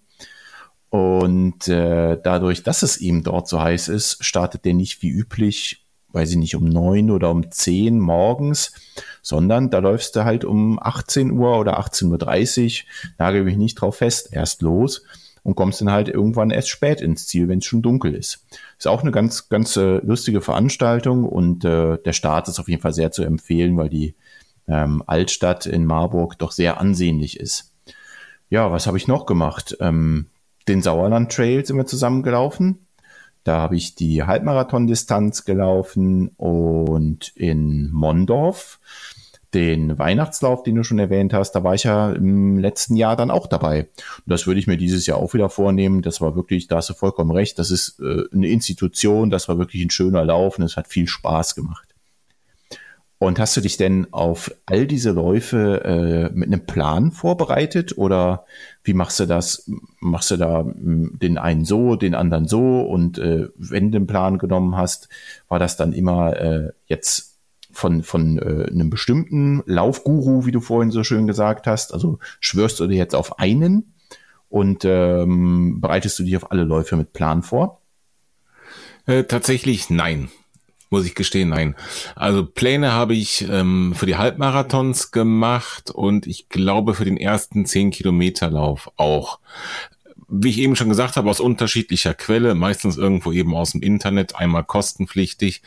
[0.90, 5.81] Und äh, dadurch, dass es ihm dort so heiß ist, startet der nicht wie üblich,
[6.14, 8.74] weiß ich nicht, um neun oder um zehn morgens,
[9.22, 13.98] sondern da läufst du halt um 18 Uhr oder 18.30 Uhr, nagel mich nicht drauf
[13.98, 15.04] fest, erst los
[15.44, 18.46] und kommst dann halt irgendwann erst spät ins Ziel, wenn es schon dunkel ist.
[18.78, 22.82] Ist auch eine ganz, ganz äh, lustige Veranstaltung und äh, der Start ist auf jeden
[22.82, 24.16] Fall sehr zu empfehlen, weil die
[24.68, 27.74] ähm, Altstadt in Marburg doch sehr ansehnlich ist.
[28.50, 29.78] Ja, was habe ich noch gemacht?
[29.80, 30.28] Ähm,
[30.68, 32.86] den Sauerland Trail sind wir zusammen gelaufen.
[33.44, 38.80] Da habe ich die Halbmarathon-Distanz gelaufen und in Mondorf
[39.54, 43.32] den Weihnachtslauf, den du schon erwähnt hast, da war ich ja im letzten Jahr dann
[43.32, 43.82] auch dabei.
[43.82, 46.02] Und das würde ich mir dieses Jahr auch wieder vornehmen.
[46.02, 49.58] Das war wirklich, da hast du vollkommen recht, das ist äh, eine Institution, das war
[49.58, 51.91] wirklich ein schöner Lauf und es hat viel Spaß gemacht.
[53.22, 58.46] Und hast du dich denn auf all diese Läufe äh, mit einem Plan vorbereitet oder
[58.84, 59.70] wie machst du das?
[60.00, 64.08] Machst du da hm, den einen so, den anderen so und äh, wenn du einen
[64.08, 65.08] Plan genommen hast,
[65.50, 67.38] war das dann immer äh, jetzt
[67.72, 71.94] von, von äh, einem bestimmten Laufguru, wie du vorhin so schön gesagt hast?
[71.94, 73.94] Also schwörst du dir jetzt auf einen
[74.50, 77.82] und ähm, bereitest du dich auf alle Läufe mit Plan vor?
[79.06, 80.32] Äh, tatsächlich nein
[80.92, 81.76] muss ich gestehen, nein.
[82.16, 87.66] Also Pläne habe ich ähm, für die Halbmarathons gemacht und ich glaube für den ersten
[87.66, 89.40] 10 Kilometer Lauf auch.
[90.28, 94.36] Wie ich eben schon gesagt habe, aus unterschiedlicher Quelle, meistens irgendwo eben aus dem Internet,
[94.36, 95.62] einmal kostenpflichtig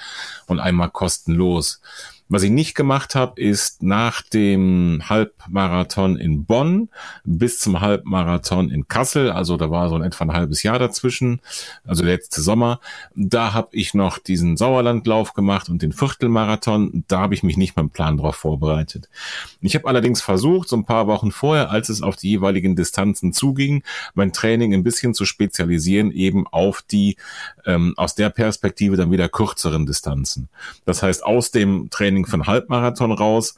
[0.46, 1.80] und einmal kostenlos.
[2.28, 6.88] Was ich nicht gemacht habe, ist nach dem Halbmarathon in Bonn
[7.24, 11.42] bis zum Halbmarathon in Kassel, also da war so in etwa ein halbes Jahr dazwischen,
[11.86, 12.80] also letzte Sommer,
[13.14, 17.76] da habe ich noch diesen Sauerlandlauf gemacht und den Viertelmarathon, da habe ich mich nicht
[17.76, 19.10] mit dem Plan drauf vorbereitet.
[19.60, 23.34] Ich habe allerdings versucht, so ein paar Wochen vorher, als es auf die jeweiligen Distanzen
[23.34, 23.82] zuging,
[24.14, 27.16] mein Training ein bisschen zu spezialisieren, eben auf die
[27.66, 30.48] ähm, aus der Perspektive dann wieder kürzeren Distanzen.
[30.84, 33.56] Das heißt, aus dem Training Training für Halbmarathon raus,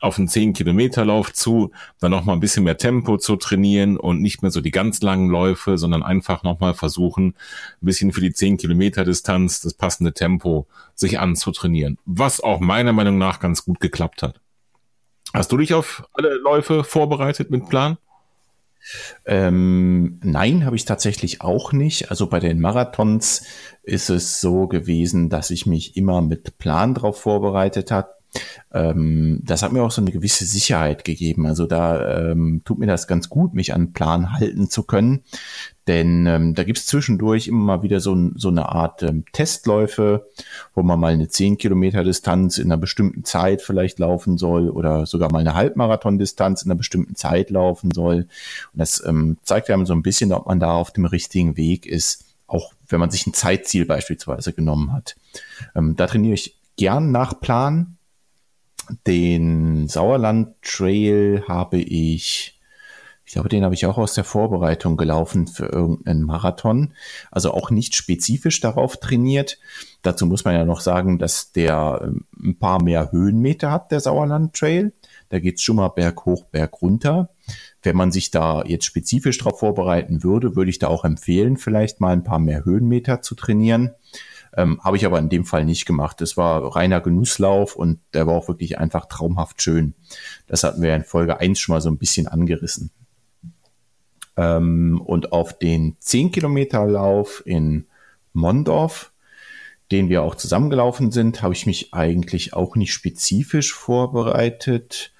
[0.00, 4.42] auf einen 10-Kilometer-Lauf zu, dann noch mal ein bisschen mehr Tempo zu trainieren und nicht
[4.42, 8.32] mehr so die ganz langen Läufe, sondern einfach noch mal versuchen, ein bisschen für die
[8.32, 11.98] 10-Kilometer-Distanz das passende Tempo sich anzutrainieren.
[12.04, 14.40] Was auch meiner Meinung nach ganz gut geklappt hat.
[15.32, 17.96] Hast du dich auf alle Läufe vorbereitet mit Plan?
[19.24, 22.10] Ähm, nein, habe ich tatsächlich auch nicht.
[22.10, 23.44] Also bei den Marathons
[23.82, 28.08] ist es so gewesen, dass ich mich immer mit Plan drauf vorbereitet habe.
[28.72, 31.46] Ähm, das hat mir auch so eine gewisse Sicherheit gegeben.
[31.46, 35.22] Also da ähm, tut mir das ganz gut, mich an Plan halten zu können.
[35.86, 40.26] Denn ähm, da gibt's zwischendurch immer mal wieder so, so eine Art ähm, Testläufe,
[40.74, 45.04] wo man mal eine 10 Kilometer Distanz in einer bestimmten Zeit vielleicht laufen soll oder
[45.04, 48.28] sogar mal eine Halbmarathon-Distanz in einer bestimmten Zeit laufen soll.
[48.72, 51.84] Und das ähm, zeigt einem so ein bisschen, ob man da auf dem richtigen Weg
[51.84, 55.16] ist, auch wenn man sich ein Zeitziel beispielsweise genommen hat.
[55.74, 57.98] Ähm, da trainiere ich gern nach Plan.
[59.06, 62.53] Den Sauerland Trail habe ich
[63.26, 66.92] ich glaube, den habe ich auch aus der Vorbereitung gelaufen für irgendeinen Marathon.
[67.30, 69.58] Also auch nicht spezifisch darauf trainiert.
[70.02, 74.00] Dazu muss man ja noch sagen, dass der ähm, ein paar mehr Höhenmeter hat, der
[74.00, 74.92] Sauerland Trail.
[75.30, 77.30] Da geht's schon mal Berg hoch, Berg runter.
[77.82, 82.00] Wenn man sich da jetzt spezifisch darauf vorbereiten würde, würde ich da auch empfehlen, vielleicht
[82.00, 83.94] mal ein paar mehr Höhenmeter zu trainieren.
[84.56, 86.20] Ähm, Habe ich aber in dem Fall nicht gemacht.
[86.20, 89.94] Das war reiner Genusslauf und der war auch wirklich einfach traumhaft schön.
[90.46, 92.90] Das hatten wir in Folge eins schon mal so ein bisschen angerissen.
[94.36, 97.86] Ähm, und auf den 10 Kilometer Lauf in
[98.32, 99.12] Mondorf,
[99.92, 105.12] den wir auch zusammengelaufen sind, habe ich mich eigentlich auch nicht spezifisch vorbereitet.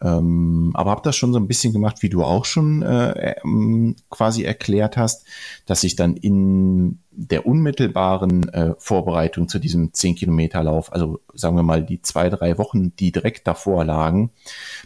[0.00, 3.96] Ähm, aber habe das schon so ein bisschen gemacht, wie du auch schon äh, ähm,
[4.10, 5.26] quasi erklärt hast,
[5.66, 11.84] dass ich dann in der unmittelbaren äh, Vorbereitung zu diesem 10-Kilometer-Lauf, also sagen wir mal
[11.84, 14.30] die zwei, drei Wochen, die direkt davor lagen,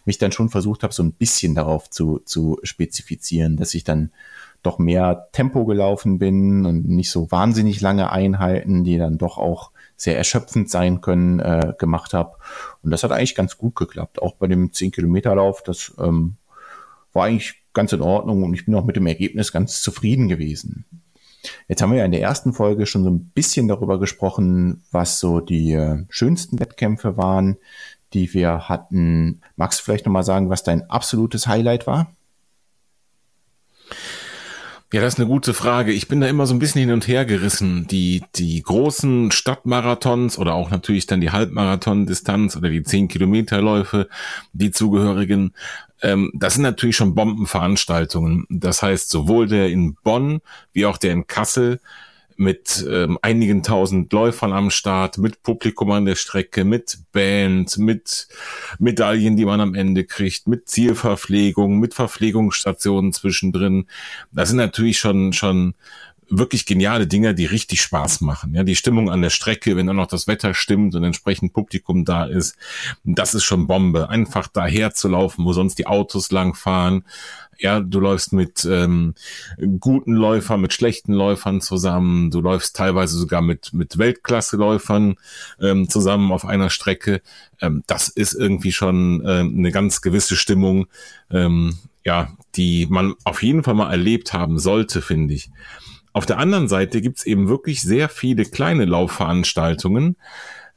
[0.07, 4.13] mich dann schon versucht habe, so ein bisschen darauf zu, zu spezifizieren, dass ich dann
[4.63, 9.71] doch mehr Tempo gelaufen bin und nicht so wahnsinnig lange Einheiten, die dann doch auch
[9.97, 12.37] sehr erschöpfend sein können, äh, gemacht habe.
[12.83, 14.23] Und das hat eigentlich ganz gut geklappt.
[14.23, 16.37] Auch bei dem 10-Kilometer-Lauf, das ähm,
[17.13, 20.87] war eigentlich ganz in Ordnung und ich bin auch mit dem Ergebnis ganz zufrieden gewesen.
[21.69, 25.19] Jetzt haben wir ja in der ersten Folge schon so ein bisschen darüber gesprochen, was
[25.19, 27.57] so die äh, schönsten Wettkämpfe waren,
[28.13, 29.41] die wir hatten.
[29.57, 32.13] Magst du vielleicht nochmal sagen, was dein absolutes Highlight war?
[34.93, 35.91] Ja, das ist eine gute Frage.
[35.91, 37.87] Ich bin da immer so ein bisschen hin und her gerissen.
[37.87, 44.11] Die, die großen Stadtmarathons oder auch natürlich dann die Halbmarathon-Distanz oder die 10 Kilometerläufe,
[44.53, 45.55] die zugehörigen,
[46.03, 48.47] ähm, das sind natürlich schon Bombenveranstaltungen.
[48.51, 50.43] Das heißt, sowohl der in Bonn
[50.75, 51.81] wie auch der in Kassel
[52.37, 58.29] mit ähm, einigen tausend Läufern am Start, mit Publikum an der Strecke, mit Band, mit
[58.79, 63.87] Medaillen, die man am Ende kriegt, mit Zielverpflegung, mit Verpflegungsstationen zwischendrin.
[64.31, 65.75] Das sind natürlich schon, schon
[66.39, 68.55] wirklich geniale Dinge, die richtig Spaß machen.
[68.55, 72.05] Ja, die Stimmung an der Strecke, wenn dann noch das Wetter stimmt und entsprechend Publikum
[72.05, 72.57] da ist,
[73.05, 74.09] das ist schon Bombe.
[74.09, 77.05] Einfach daher zu laufen, wo sonst die Autos langfahren,
[77.59, 79.15] ja, du läufst mit ähm,
[79.79, 85.15] guten Läufern, mit schlechten Läufern zusammen, du läufst teilweise sogar mit, mit Weltklasse-Läufern
[85.61, 87.23] ähm, zusammen auf einer Strecke.
[87.61, 90.87] Ähm, das ist irgendwie schon ähm, eine ganz gewisse Stimmung,
[91.31, 95.51] ähm, ja, die man auf jeden Fall mal erlebt haben sollte, finde ich.
[96.13, 100.17] Auf der anderen Seite gibt's eben wirklich sehr viele kleine Laufveranstaltungen,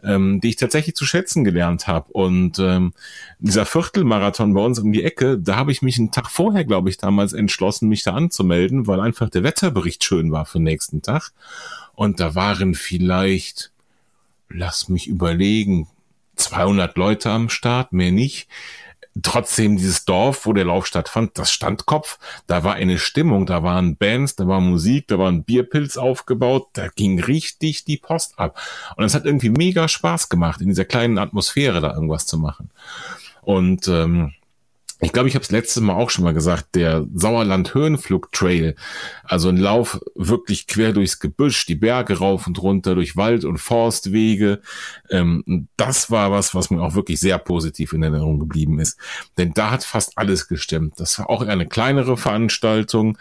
[0.03, 2.11] ähm, die ich tatsächlich zu schätzen gelernt habe.
[2.13, 2.93] Und ähm,
[3.39, 6.89] dieser Viertelmarathon bei uns um die Ecke, da habe ich mich einen Tag vorher, glaube
[6.89, 11.01] ich, damals entschlossen, mich da anzumelden, weil einfach der Wetterbericht schön war für den nächsten
[11.01, 11.31] Tag.
[11.95, 13.71] Und da waren vielleicht,
[14.49, 15.87] lass mich überlegen,
[16.35, 18.47] 200 Leute am Start, mehr nicht
[19.21, 22.19] trotzdem dieses Dorf, wo der Lauf stattfand, das stand Kopf.
[22.47, 26.67] Da war eine Stimmung, da waren Bands, da war Musik, da war ein Bierpilz aufgebaut,
[26.73, 28.59] da ging richtig die Post ab.
[28.97, 32.69] Und es hat irgendwie mega Spaß gemacht, in dieser kleinen Atmosphäre da irgendwas zu machen.
[33.41, 34.33] Und ähm,
[35.01, 38.75] ich glaube, ich habe es letztes Mal auch schon mal gesagt, der Sauerland-Höhenflug-Trail,
[39.23, 43.57] also ein Lauf wirklich quer durchs Gebüsch, die Berge rauf und runter, durch Wald- und
[43.57, 44.61] Forstwege,
[45.09, 48.97] ähm, das war was, was mir auch wirklich sehr positiv in Erinnerung geblieben ist.
[49.37, 50.93] Denn da hat fast alles gestimmt.
[50.97, 53.17] Das war auch eine kleinere Veranstaltung,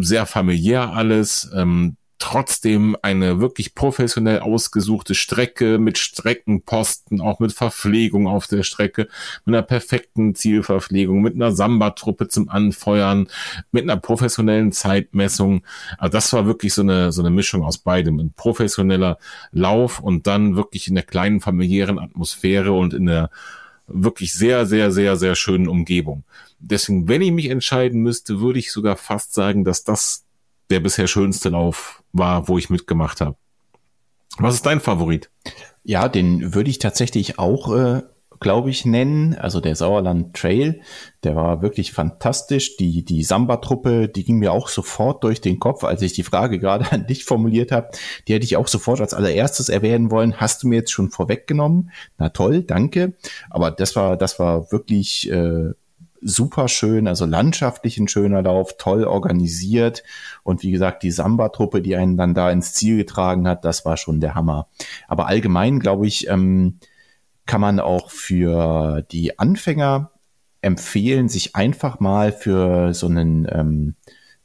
[0.00, 1.50] sehr familiär alles.
[1.54, 9.08] Ähm, trotzdem eine wirklich professionell ausgesuchte Strecke mit Streckenposten, auch mit Verpflegung auf der Strecke,
[9.44, 13.28] mit einer perfekten Zielverpflegung, mit einer Samba-Truppe zum Anfeuern,
[13.72, 15.66] mit einer professionellen Zeitmessung.
[15.98, 18.18] Also das war wirklich so eine, so eine Mischung aus beidem.
[18.18, 19.18] Ein professioneller
[19.52, 23.28] Lauf und dann wirklich in der kleinen familiären Atmosphäre und in der
[23.86, 26.24] wirklich sehr, sehr, sehr, sehr schönen Umgebung.
[26.58, 30.23] Deswegen, wenn ich mich entscheiden müsste, würde ich sogar fast sagen, dass das
[30.70, 33.36] der bisher schönste Lauf war, wo ich mitgemacht habe.
[34.38, 35.30] Was ist dein Favorit?
[35.84, 38.02] Ja, den würde ich tatsächlich auch, äh,
[38.40, 39.34] glaube ich, nennen.
[39.34, 40.80] Also der Sauerland Trail,
[41.22, 42.76] der war wirklich fantastisch.
[42.76, 46.58] Die, die Samba-Truppe, die ging mir auch sofort durch den Kopf, als ich die Frage
[46.60, 47.90] gerade an dich formuliert habe.
[48.26, 50.40] Die hätte ich auch sofort als allererstes erwähnen wollen.
[50.40, 51.90] Hast du mir jetzt schon vorweggenommen?
[52.18, 53.14] Na toll, danke.
[53.50, 55.70] Aber das war, das war wirklich äh,
[56.24, 60.02] super schön, also landschaftlich ein schöner Lauf, toll organisiert.
[60.42, 63.96] Und wie gesagt, die Samba-Truppe, die einen dann da ins Ziel getragen hat, das war
[63.96, 64.66] schon der Hammer.
[65.06, 66.78] Aber allgemein, glaube ich, ähm,
[67.46, 70.10] kann man auch für die Anfänger
[70.62, 73.94] empfehlen, sich einfach mal für so einen ähm,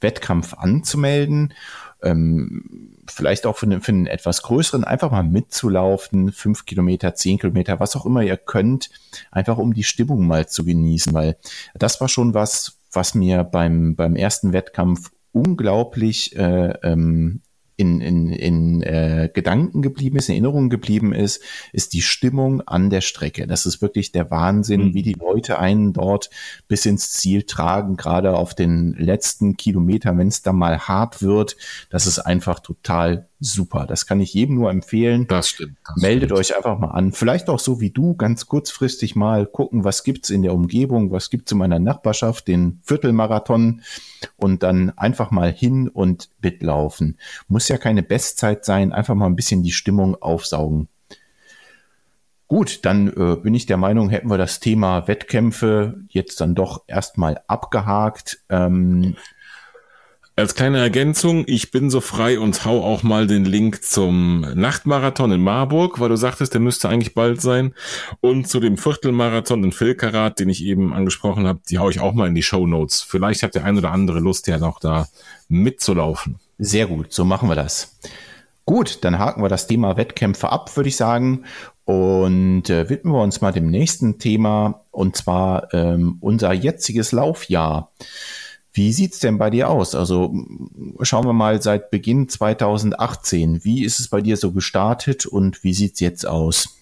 [0.02, 1.54] Wettkampf anzumelden.
[2.02, 7.38] Ähm, vielleicht auch für einen, für einen etwas größeren, einfach mal mitzulaufen, fünf Kilometer, zehn
[7.40, 8.90] Kilometer, was auch immer ihr könnt,
[9.32, 11.38] einfach um die Stimmung mal zu genießen, weil
[11.76, 17.42] das war schon was, was mir beim, beim ersten Wettkampf unglaublich äh, ähm,
[17.80, 22.90] in, in, in äh, Gedanken geblieben ist, in Erinnerung geblieben ist, ist die Stimmung an
[22.90, 23.48] der Strecke.
[23.48, 24.94] Das ist wirklich der Wahnsinn, mhm.
[24.94, 26.30] wie die Leute einen dort
[26.68, 31.56] bis ins Ziel tragen, gerade auf den letzten Kilometern, wenn es dann mal hart wird.
[31.90, 33.86] Das ist einfach total super.
[33.88, 35.28] Das kann ich jedem nur empfehlen.
[35.28, 35.78] Das stimmt.
[35.86, 36.40] Das Meldet stimmt.
[36.40, 37.12] euch einfach mal an.
[37.14, 41.30] Vielleicht auch so wie du, ganz kurzfristig mal gucken, was gibt's in der Umgebung, was
[41.30, 43.82] gibt's in meiner Nachbarschaft, den Viertelmarathon
[44.36, 47.18] und dann einfach mal hin und mitlaufen.
[47.48, 50.90] Muss ja keine Bestzeit sein, einfach mal ein bisschen die Stimmung aufsaugen.
[52.48, 56.84] Gut, dann äh, bin ich der Meinung, hätten wir das Thema Wettkämpfe jetzt dann doch
[56.88, 58.40] erstmal abgehakt.
[58.50, 59.16] Ähm,
[60.40, 65.32] als kleine Ergänzung, ich bin so frei und hau auch mal den Link zum Nachtmarathon
[65.32, 67.74] in Marburg, weil du sagtest, der müsste eigentlich bald sein.
[68.22, 72.14] Und zu dem Viertelmarathon in Filkerat, den ich eben angesprochen habe, die hau ich auch
[72.14, 73.02] mal in die Show Notes.
[73.02, 75.08] Vielleicht hat der ein oder andere Lust, ja noch da
[75.48, 76.40] mitzulaufen.
[76.58, 77.98] Sehr gut, so machen wir das.
[78.66, 81.46] Gut, dann haken wir das Thema Wettkämpfe ab, würde ich sagen,
[81.86, 87.92] und äh, widmen wir uns mal dem nächsten Thema, und zwar ähm, unser jetziges Laufjahr.
[88.72, 89.96] Wie sieht's denn bei dir aus?
[89.96, 90.34] Also
[91.02, 93.64] schauen wir mal seit Beginn 2018.
[93.64, 96.79] Wie ist es bei dir so gestartet und wie sieht's jetzt aus?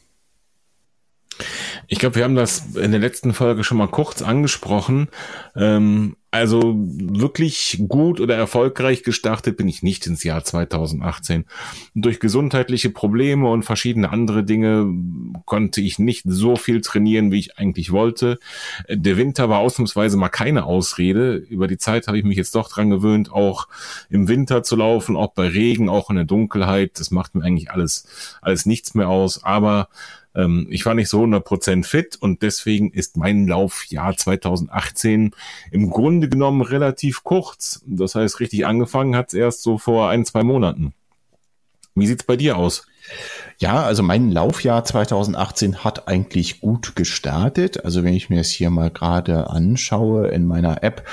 [1.88, 5.07] Ich glaube, wir haben das in der letzten Folge schon mal kurz angesprochen.
[5.55, 11.45] Ähm, also wirklich gut oder erfolgreich gestartet bin ich nicht ins Jahr 2018.
[11.95, 14.85] Durch gesundheitliche Probleme und verschiedene andere Dinge
[15.45, 18.39] konnte ich nicht so viel trainieren, wie ich eigentlich wollte.
[18.89, 21.38] Der Winter war ausnahmsweise mal keine Ausrede.
[21.38, 23.67] Über die Zeit habe ich mich jetzt doch dran gewöhnt, auch
[24.09, 26.99] im Winter zu laufen, auch bei Regen, auch in der Dunkelheit.
[26.99, 29.43] Das macht mir eigentlich alles, alles nichts mehr aus.
[29.45, 29.88] Aber
[30.38, 35.31] ähm, ich war nicht so 100% fit und deswegen ist mein Laufjahr 2018
[35.71, 37.83] im Grunde genommen relativ kurz.
[37.88, 40.93] Das heißt, richtig angefangen hat es erst so vor ein, zwei Monaten.
[41.95, 42.85] Wie sieht's bei dir aus?
[43.57, 47.83] Ja, also mein Laufjahr 2018 hat eigentlich gut gestartet.
[47.83, 51.07] Also wenn ich mir es hier mal gerade anschaue in meiner App,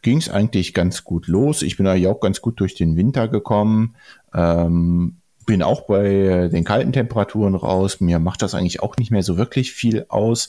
[0.00, 1.60] ging es eigentlich ganz gut los.
[1.60, 3.96] Ich bin eigentlich auch ganz gut durch den Winter gekommen.
[4.32, 5.19] Ähm,
[5.50, 8.00] bin auch bei den kalten Temperaturen raus.
[8.00, 10.48] Mir macht das eigentlich auch nicht mehr so wirklich viel aus,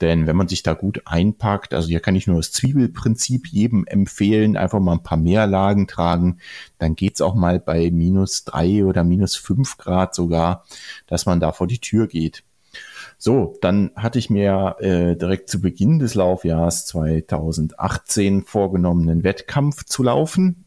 [0.00, 3.86] denn wenn man sich da gut einpackt, also hier kann ich nur das Zwiebelprinzip jedem
[3.86, 6.38] empfehlen, einfach mal ein paar mehr Lagen tragen,
[6.78, 10.64] dann geht's auch mal bei minus drei oder minus fünf Grad sogar,
[11.06, 12.42] dass man da vor die Tür geht.
[13.18, 19.84] So, dann hatte ich mir äh, direkt zu Beginn des Laufjahres 2018 vorgenommen, einen Wettkampf
[19.84, 20.64] zu laufen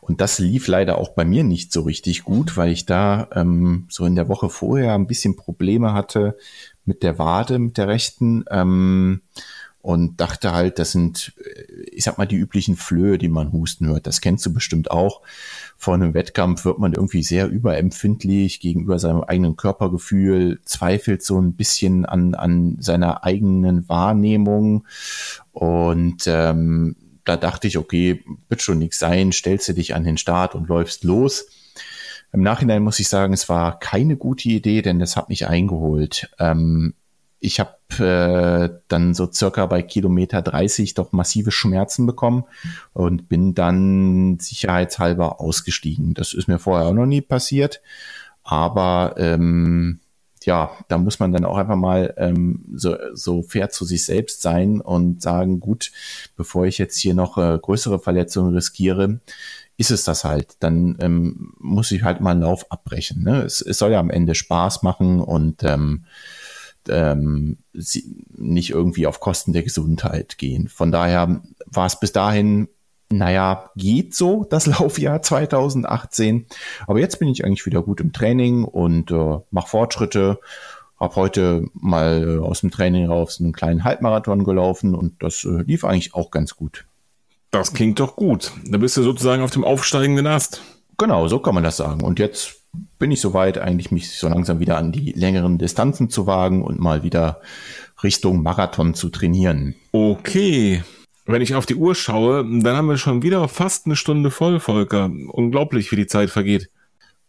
[0.00, 3.86] und das lief leider auch bei mir nicht so richtig gut, weil ich da ähm,
[3.88, 6.36] so in der Woche vorher ein bisschen Probleme hatte
[6.84, 8.44] mit der Wade, mit der rechten.
[8.50, 9.22] Ähm,
[9.82, 13.88] und dachte halt, das sind, äh, ich sag mal, die üblichen Flöhe, die man husten
[13.88, 14.06] hört.
[14.06, 15.22] Das kennst du bestimmt auch.
[15.76, 21.54] Vor einem Wettkampf wird man irgendwie sehr überempfindlich gegenüber seinem eigenen Körpergefühl, zweifelt so ein
[21.54, 24.86] bisschen an, an seiner eigenen Wahrnehmung
[25.50, 26.94] und ähm,
[27.24, 30.68] da dachte ich, okay, wird schon nichts sein, stellst du dich an den Start und
[30.68, 31.46] läufst los.
[32.32, 36.30] Im Nachhinein muss ich sagen, es war keine gute Idee, denn das hat mich eingeholt.
[36.38, 36.94] Ähm,
[37.40, 42.44] ich habe äh, dann so circa bei Kilometer 30 doch massive Schmerzen bekommen
[42.92, 46.14] und bin dann sicherheitshalber ausgestiegen.
[46.14, 47.82] Das ist mir vorher auch noch nie passiert,
[48.44, 49.98] aber ähm,
[50.46, 54.42] ja, da muss man dann auch einfach mal ähm, so, so fair zu sich selbst
[54.42, 55.92] sein und sagen, gut,
[56.36, 59.20] bevor ich jetzt hier noch äh, größere Verletzungen riskiere,
[59.76, 60.56] ist es das halt.
[60.60, 63.22] Dann ähm, muss ich halt mal einen Lauf abbrechen.
[63.22, 63.42] Ne?
[63.42, 66.04] Es, es soll ja am Ende Spaß machen und ähm,
[66.88, 70.68] ähm, nicht irgendwie auf Kosten der Gesundheit gehen.
[70.68, 72.68] Von daher war es bis dahin
[73.12, 76.46] naja, geht so, das Laufjahr 2018.
[76.86, 80.38] Aber jetzt bin ich eigentlich wieder gut im Training und äh, mache Fortschritte.
[80.98, 85.62] Hab heute mal äh, aus dem Training raus einen kleinen Halbmarathon gelaufen und das äh,
[85.62, 86.86] lief eigentlich auch ganz gut.
[87.50, 88.52] Das klingt doch gut.
[88.64, 90.62] Da bist du sozusagen auf dem aufsteigenden Ast.
[90.96, 92.02] Genau, so kann man das sagen.
[92.02, 92.62] Und jetzt
[92.98, 96.78] bin ich soweit, eigentlich mich so langsam wieder an die längeren Distanzen zu wagen und
[96.78, 97.40] mal wieder
[98.02, 99.74] Richtung Marathon zu trainieren.
[99.90, 100.82] Okay
[101.24, 104.60] wenn ich auf die Uhr schaue, dann haben wir schon wieder fast eine Stunde voll,
[104.60, 105.10] Volker.
[105.28, 106.68] Unglaublich, wie die Zeit vergeht.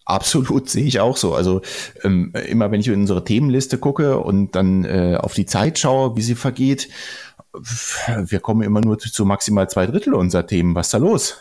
[0.06, 1.34] Absolut, sehe ich auch so.
[1.34, 1.62] Also
[2.04, 6.18] ähm, immer wenn ich in unsere Themenliste gucke und dann äh, auf die Zeit schaue,
[6.18, 6.90] wie sie vergeht,
[7.54, 10.76] wir kommen immer nur zu, zu maximal zwei Drittel unserer Themen.
[10.76, 11.38] Was ist da los?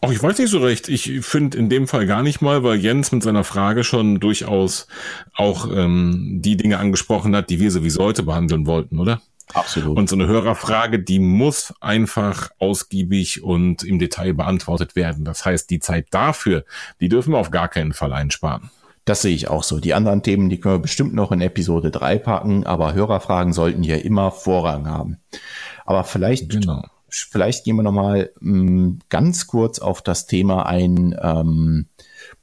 [0.00, 0.88] Ach, ich weiß nicht so recht.
[0.88, 4.86] Ich finde in dem Fall gar nicht mal, weil Jens mit seiner Frage schon durchaus
[5.34, 9.20] auch ähm, die Dinge angesprochen hat, die wir sowieso heute behandeln wollten, oder?
[9.52, 9.96] Absolut.
[9.96, 15.24] Und so eine Hörerfrage, die muss einfach ausgiebig und im Detail beantwortet werden.
[15.24, 16.64] Das heißt, die Zeit dafür,
[17.00, 18.70] die dürfen wir auf gar keinen Fall einsparen.
[19.04, 19.80] Das sehe ich auch so.
[19.80, 23.82] Die anderen Themen, die können wir bestimmt noch in Episode 3 packen, aber Hörerfragen sollten
[23.82, 25.18] hier immer Vorrang haben.
[25.84, 26.82] Aber vielleicht, genau.
[27.10, 31.86] vielleicht gehen wir nochmal mm, ganz kurz auf das Thema ein, ähm,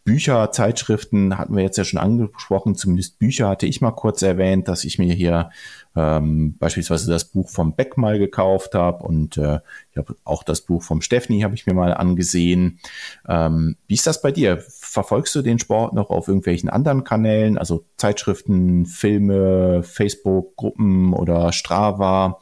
[0.04, 4.68] Bücher, Zeitschriften hatten wir jetzt ja schon angesprochen, zumindest Bücher hatte ich mal kurz erwähnt,
[4.68, 5.52] dass ich mir hier
[5.96, 9.60] ähm, beispielsweise das Buch vom Beck mal gekauft habe und äh,
[9.92, 12.80] ich habe auch das Buch vom Steffni habe ich mir mal angesehen.
[13.28, 14.64] Ähm, wie ist das bei dir?
[14.70, 22.40] Verfolgst du den Sport noch auf irgendwelchen anderen Kanälen, also Zeitschriften, Filme, Facebook-Gruppen oder Strava?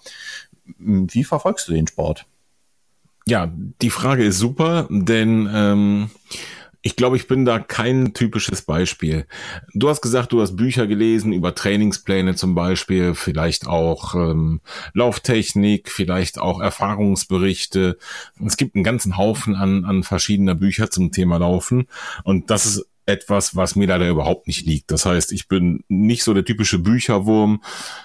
[0.78, 2.26] Wie verfolgst du den Sport?
[3.26, 6.10] Ja, die Frage ist super, denn ähm,
[6.82, 9.26] Ich glaube, ich bin da kein typisches Beispiel.
[9.74, 14.62] Du hast gesagt, du hast Bücher gelesen über Trainingspläne zum Beispiel, vielleicht auch ähm,
[14.94, 17.98] Lauftechnik, vielleicht auch Erfahrungsberichte.
[18.46, 21.88] Es gibt einen ganzen Haufen an, an verschiedener Bücher zum Thema Laufen.
[22.24, 24.92] Und das ist etwas, was mir leider überhaupt nicht liegt.
[24.92, 27.62] Das heißt, ich bin nicht so der typische Bücherwurm.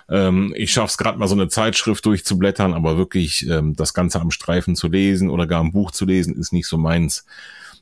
[0.08, 4.20] Ähm, ich schaffe es gerade mal so eine Zeitschrift durchzublättern, aber wirklich ähm, das Ganze
[4.20, 7.24] am Streifen zu lesen oder gar ein Buch zu lesen, ist nicht so meins.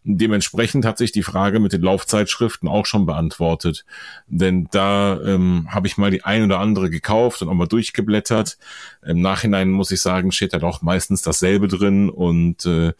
[0.05, 3.85] Dementsprechend hat sich die Frage mit den Laufzeitschriften auch schon beantwortet.
[4.27, 8.59] Denn da ähm, habe ich mal die ein oder andere gekauft und auch mal durchgeblättert.
[9.07, 12.93] Im Nachhinein muss ich sagen, steht da doch meistens dasselbe drin und äh,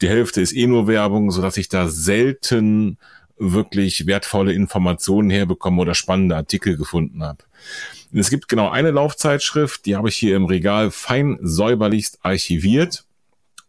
[0.00, 2.98] die Hälfte ist eh nur Werbung, so dass ich da selten
[3.40, 7.38] wirklich wertvolle Informationen herbekomme oder spannende Artikel gefunden habe.
[8.12, 13.04] Es gibt genau eine Laufzeitschrift, die habe ich hier im Regal fein säuberlichst archiviert.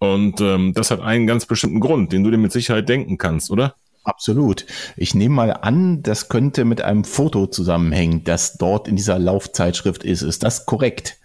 [0.01, 3.51] Und ähm, das hat einen ganz bestimmten Grund, den du dir mit Sicherheit denken kannst,
[3.51, 3.75] oder?
[4.03, 4.65] Absolut.
[4.97, 10.03] Ich nehme mal an, das könnte mit einem Foto zusammenhängen, das dort in dieser Laufzeitschrift
[10.03, 10.23] ist.
[10.23, 11.19] Ist das korrekt?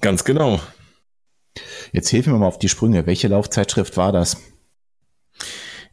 [0.00, 0.58] Ganz genau.
[1.92, 3.04] Jetzt hilf mir mal auf die Sprünge.
[3.04, 4.38] Welche Laufzeitschrift war das?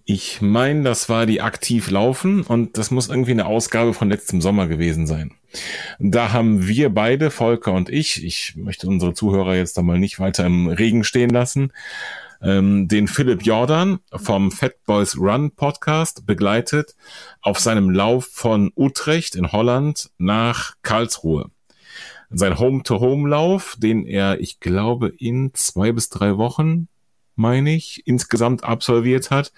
[0.09, 4.39] Ich meine, das war die aktiv laufen und das muss irgendwie eine Ausgabe von letztem
[4.39, 5.33] Sommer gewesen sein.
[5.99, 10.17] Da haben wir beide, Volker und ich, ich möchte unsere Zuhörer jetzt da mal nicht
[10.17, 11.73] weiter im Regen stehen lassen,
[12.41, 16.95] ähm, den Philipp Jordan vom Fat Boys Run Podcast begleitet
[17.41, 21.51] auf seinem Lauf von Utrecht in Holland nach Karlsruhe.
[22.29, 26.87] Sein Home-to-Home-Lauf, den er, ich glaube, in zwei bis drei Wochen
[27.37, 29.51] meine ich, insgesamt absolviert hat.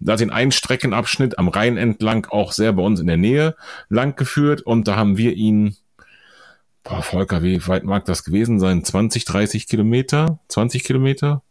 [0.00, 3.54] Da hat den einen Streckenabschnitt am Rhein entlang auch sehr bei uns in der Nähe
[3.88, 5.76] lang geführt und da haben wir ihn,
[6.84, 8.84] boah, Volker, wie weit mag das gewesen sein?
[8.84, 10.38] 20, 30 Kilometer?
[10.48, 11.42] 20 Kilometer?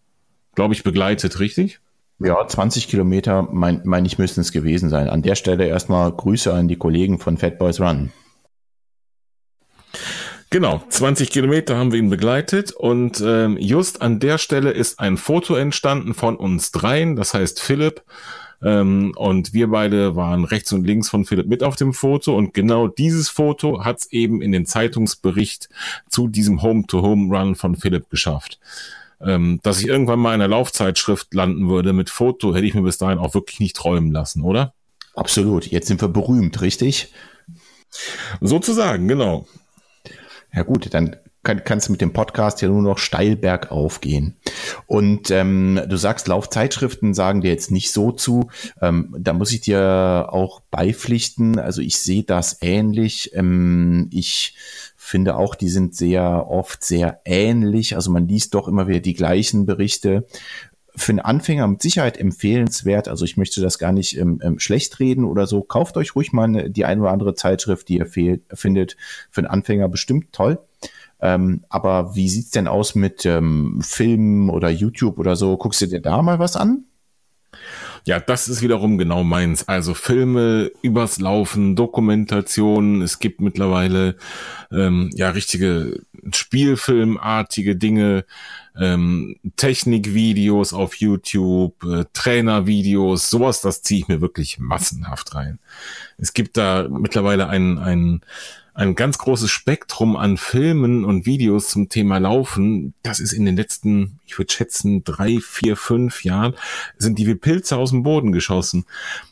[0.56, 1.80] Glaube ich, begleitet, richtig?
[2.20, 5.10] Ja, 20 Kilometer, meine mein ich, müssten es gewesen sein.
[5.10, 8.12] An der Stelle erstmal Grüße an die Kollegen von Fat Boys Run.
[10.56, 15.18] Genau, 20 Kilometer haben wir ihn begleitet und ähm, just an der Stelle ist ein
[15.18, 18.04] Foto entstanden von uns dreien, das heißt Philipp
[18.64, 22.54] ähm, und wir beide waren rechts und links von Philipp mit auf dem Foto und
[22.54, 25.68] genau dieses Foto hat es eben in den Zeitungsbericht
[26.08, 28.58] zu diesem Home-to-Home-Run von Philipp geschafft.
[29.20, 32.84] Ähm, dass ich irgendwann mal in einer Laufzeitschrift landen würde mit Foto, hätte ich mir
[32.84, 34.74] bis dahin auch wirklich nicht träumen lassen, oder?
[35.16, 37.12] Absolut, jetzt sind wir berühmt, richtig?
[38.40, 39.46] Sozusagen, genau.
[40.54, 41.16] Ja gut, dann
[41.46, 44.36] kann, kannst du mit dem Podcast ja nur noch steil bergauf gehen.
[44.88, 48.50] Und ähm, du sagst, Laufzeitschriften sagen dir jetzt nicht so zu.
[48.82, 51.58] Ähm, da muss ich dir auch beipflichten.
[51.60, 53.32] Also ich sehe das ähnlich.
[53.34, 54.56] Ähm, ich
[54.98, 57.96] finde auch, die sind sehr oft sehr ähnlich.
[57.96, 60.26] Also man liest doch immer wieder die gleichen Berichte
[60.96, 63.08] für einen Anfänger mit Sicherheit empfehlenswert.
[63.08, 65.62] Also ich möchte das gar nicht ähm, ähm, schlecht reden oder so.
[65.62, 68.98] Kauft euch ruhig mal die eine oder andere Zeitschrift, die ihr fehlt, findet.
[69.30, 70.60] Für einen Anfänger bestimmt toll.
[71.22, 75.58] Ähm, aber wie sieht's denn aus mit ähm, Filmen oder YouTube oder so?
[75.58, 76.86] Guckst du dir da mal was an?
[78.06, 79.68] Ja, das ist wiederum genau meins.
[79.68, 83.02] Also Filme übers Laufen, Dokumentationen.
[83.02, 84.16] Es gibt mittlerweile
[84.72, 86.02] ähm, ja richtige
[86.32, 88.26] Spielfilmartige Dinge,
[88.80, 95.58] ähm, Technikvideos auf YouTube, äh, Trainervideos, sowas, das ziehe ich mir wirklich massenhaft rein.
[96.18, 98.22] Es gibt da mittlerweile ein, ein
[98.76, 102.94] ein ganz großes Spektrum an Filmen und Videos zum Thema Laufen.
[103.04, 106.56] Das ist in den letzten, ich würde schätzen, drei, vier, fünf Jahren,
[106.98, 108.86] sind die wie Pilze aus dem Boden geschossen.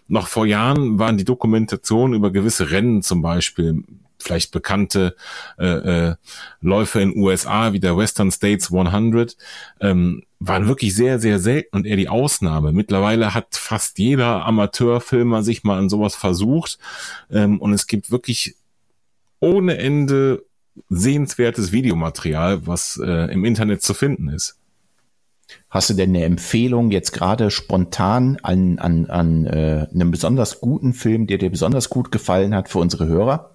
[0.08, 3.84] Noch vor Jahren waren die Dokumentationen über gewisse Rennen zum Beispiel
[4.24, 5.18] vielleicht bekannte
[5.60, 6.16] äh, äh,
[6.62, 9.36] Läufe in USA wie der Western States 100
[9.82, 12.72] ähm, waren wirklich sehr, sehr selten und eher die Ausnahme.
[12.72, 16.80] Mittlerweile hat fast jeder Amateurfilmer sich mal an sowas versucht
[17.30, 18.56] ähm, und es gibt wirklich
[19.44, 20.46] ohne Ende
[20.90, 24.58] sehenswertes Videomaterial, was äh, im Internet zu finden ist.
[25.70, 30.94] Hast du denn eine Empfehlung jetzt gerade spontan an, an, an äh, einem besonders guten
[30.94, 33.52] Film, der dir besonders gut gefallen hat für unsere Hörer?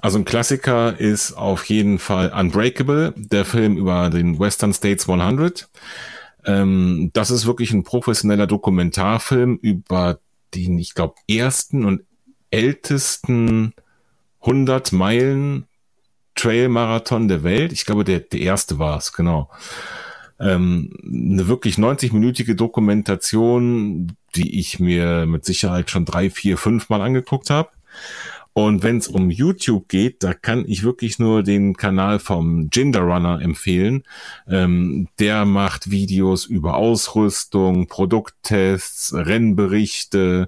[0.00, 5.68] Also ein Klassiker ist auf jeden Fall Unbreakable, der Film über den Western States 100.
[6.44, 10.18] Ähm, das ist wirklich ein professioneller Dokumentarfilm über
[10.52, 12.02] den, ich glaube, ersten und
[12.50, 13.72] ältesten
[14.44, 15.66] 100 Meilen
[16.34, 17.72] Trail-Marathon der Welt.
[17.72, 19.50] Ich glaube, der, der erste war es, genau.
[20.40, 27.00] Ähm, eine wirklich 90-minütige Dokumentation, die ich mir mit Sicherheit schon drei, vier, fünf Mal
[27.00, 27.70] angeguckt habe.
[28.52, 33.00] Und wenn es um YouTube geht, da kann ich wirklich nur den Kanal vom Ginger
[33.00, 34.04] Runner empfehlen.
[34.48, 40.46] Ähm, der macht Videos über Ausrüstung, Produkttests, Rennberichte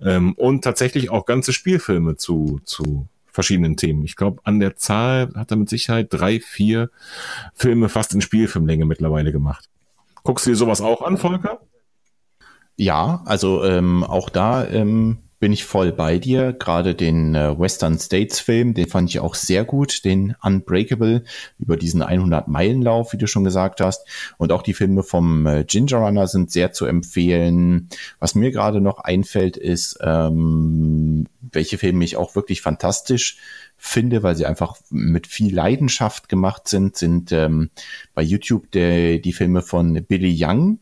[0.00, 3.08] ähm, und tatsächlich auch ganze Spielfilme zu, zu
[3.40, 4.04] verschiedenen Themen.
[4.04, 6.90] Ich glaube, an der Zahl hat er mit Sicherheit drei, vier
[7.54, 9.70] Filme fast in Spielfilmlänge mittlerweile gemacht.
[10.24, 11.60] Guckst du dir sowas auch an, Volker?
[12.76, 16.52] Ja, also ähm, auch da ähm, bin ich voll bei dir.
[16.52, 21.24] Gerade den äh, Western States Film, den fand ich auch sehr gut, den Unbreakable
[21.58, 24.06] über diesen 100 Meilen Lauf, wie du schon gesagt hast.
[24.36, 27.88] Und auch die Filme vom äh, Ginger Runner sind sehr zu empfehlen.
[28.18, 33.38] Was mir gerade noch einfällt, ist, ähm, welche Filme ich auch wirklich fantastisch
[33.76, 37.70] finde, weil sie einfach mit viel Leidenschaft gemacht sind, sind ähm,
[38.14, 40.78] bei YouTube der, die Filme von Billy Young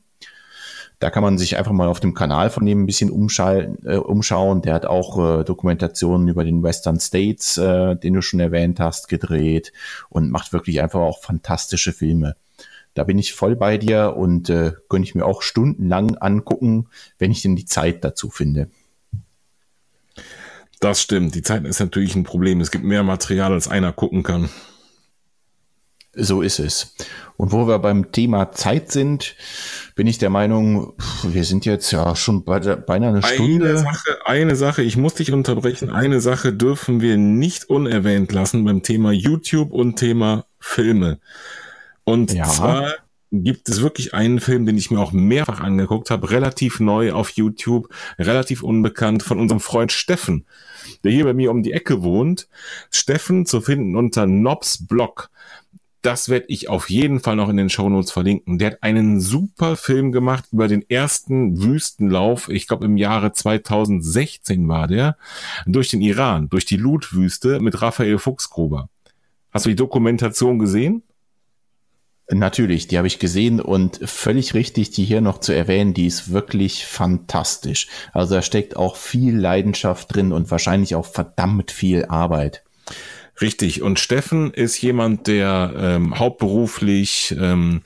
[0.99, 4.63] da kann man sich einfach mal auf dem Kanal von dem ein bisschen äh, umschauen.
[4.63, 9.09] Der hat auch äh, Dokumentationen über den Western States, äh, den du schon erwähnt hast,
[9.09, 9.73] gedreht
[10.09, 12.35] und macht wirklich einfach auch fantastische Filme.
[12.95, 16.89] Da bin ich voll bei dir und äh, könnte ich mir auch stundenlang angucken,
[17.19, 18.69] wenn ich denn die Zeit dazu finde.
[20.81, 21.35] Das stimmt.
[21.35, 22.61] Die Zeit ist natürlich ein Problem.
[22.61, 24.49] Es gibt mehr Material, als einer gucken kann.
[26.15, 26.95] So ist es.
[27.37, 29.37] Und wo wir beim Thema Zeit sind,
[29.95, 33.69] bin ich der Meinung, wir sind jetzt ja schon bei beinahe eine Stunde.
[33.69, 35.91] Eine Sache, eine Sache, ich muss dich unterbrechen.
[35.91, 41.21] Eine Sache dürfen wir nicht unerwähnt lassen beim Thema YouTube und Thema Filme.
[42.03, 42.47] Und ja.
[42.47, 42.95] zwar
[43.31, 47.31] gibt es wirklich einen Film, den ich mir auch mehrfach angeguckt habe, relativ neu auf
[47.31, 50.47] YouTube, relativ unbekannt, von unserem Freund Steffen,
[51.05, 52.49] der hier bei mir um die Ecke wohnt.
[52.91, 55.31] Steffen zu finden unter Nobs Blog
[56.03, 58.59] das werde ich auf jeden Fall noch in den Shownotes verlinken.
[58.59, 64.69] Der hat einen super Film gemacht über den ersten Wüstenlauf, ich glaube im Jahre 2016
[64.69, 65.17] war der,
[65.67, 68.89] durch den Iran, durch die Lut-Wüste mit Raphael Fuchsgruber.
[69.51, 71.03] Hast du die Dokumentation gesehen?
[72.31, 76.31] Natürlich, die habe ich gesehen und völlig richtig, die hier noch zu erwähnen, die ist
[76.31, 77.89] wirklich fantastisch.
[78.13, 82.63] Also da steckt auch viel Leidenschaft drin und wahrscheinlich auch verdammt viel Arbeit.
[83.41, 83.83] Richtig.
[83.83, 87.83] Und Steffen ist jemand, der ähm, hauptberuflich, ähm,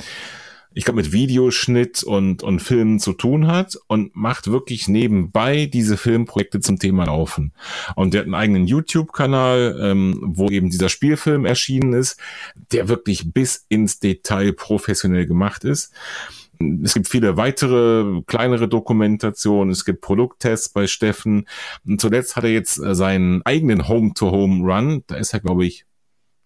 [0.75, 5.97] ich glaube, mit Videoschnitt und, und Filmen zu tun hat und macht wirklich nebenbei diese
[5.97, 7.53] Filmprojekte zum Thema Laufen.
[7.97, 12.19] Und der hat einen eigenen YouTube-Kanal, ähm, wo eben dieser Spielfilm erschienen ist,
[12.73, 15.93] der wirklich bis ins Detail professionell gemacht ist.
[16.83, 19.73] Es gibt viele weitere kleinere Dokumentationen.
[19.73, 21.49] Es gibt Produkttests bei Steffen.
[21.85, 25.05] Und zuletzt hat er jetzt äh, seinen eigenen Home-to-Home-Run.
[25.07, 25.87] Da ist er, glaube ich,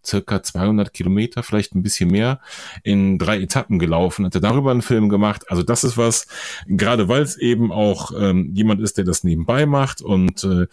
[0.06, 2.40] circa 200 Kilometer, vielleicht ein bisschen mehr,
[2.82, 5.50] in drei Etappen gelaufen, hat er darüber einen Film gemacht.
[5.50, 6.26] Also das ist was,
[6.66, 10.66] gerade weil es eben auch ähm, jemand ist, der das nebenbei macht und äh,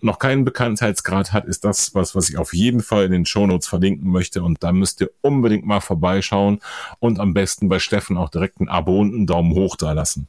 [0.00, 3.68] noch keinen Bekanntheitsgrad hat, ist das was, was ich auf jeden Fall in den Shownotes
[3.68, 4.42] verlinken möchte.
[4.42, 6.60] Und da müsst ihr unbedingt mal vorbeischauen
[6.98, 10.28] und am besten bei Steffen auch direkt ein Abo und einen Daumen hoch da lassen.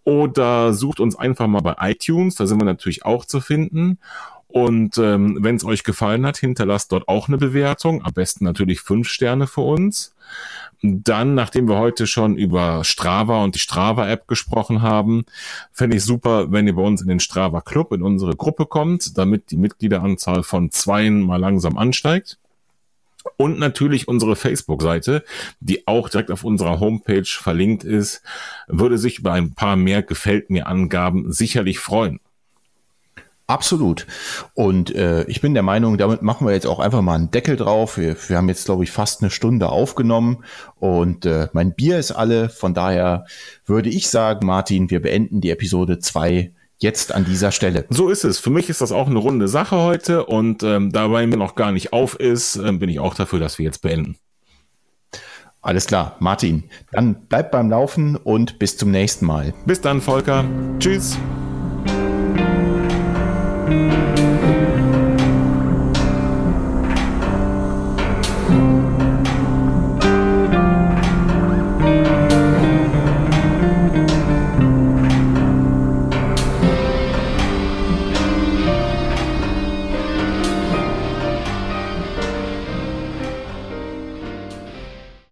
[0.04, 4.00] Oder sucht uns einfach mal bei iTunes, da sind wir natürlich auch zu finden.
[4.50, 8.04] Und ähm, wenn es euch gefallen hat, hinterlasst dort auch eine Bewertung.
[8.04, 10.16] Am besten natürlich fünf Sterne für uns.
[10.82, 15.26] Dann, nachdem wir heute schon über Strava und die Strava-App gesprochen haben,
[15.74, 19.18] fände ich super, wenn ihr bei uns in den Strava Club, in unsere Gruppe kommt,
[19.18, 22.38] damit die Mitgliederanzahl von zweien mal langsam ansteigt.
[23.36, 25.26] Und natürlich unsere Facebook-Seite,
[25.60, 28.22] die auch direkt auf unserer Homepage verlinkt ist,
[28.68, 32.22] würde sich über ein paar mehr Gefällt mir Angaben sicherlich freuen.
[33.50, 34.06] Absolut.
[34.54, 37.56] Und äh, ich bin der Meinung, damit machen wir jetzt auch einfach mal einen Deckel
[37.56, 37.98] drauf.
[37.98, 40.44] Wir, wir haben jetzt, glaube ich, fast eine Stunde aufgenommen
[40.76, 42.50] und äh, mein Bier ist alle.
[42.50, 43.26] Von daher
[43.66, 47.86] würde ich sagen, Martin, wir beenden die Episode zwei jetzt an dieser Stelle.
[47.90, 48.38] So ist es.
[48.38, 51.72] Für mich ist das auch eine runde Sache heute und ähm, dabei mir noch gar
[51.72, 54.16] nicht auf ist, äh, bin ich auch dafür, dass wir jetzt beenden.
[55.64, 56.66] Alles klar, Martin.
[56.92, 59.56] Dann bleib beim Laufen und bis zum nächsten Mal.
[59.66, 60.46] Bis dann, Volker.
[60.78, 61.18] Tschüss.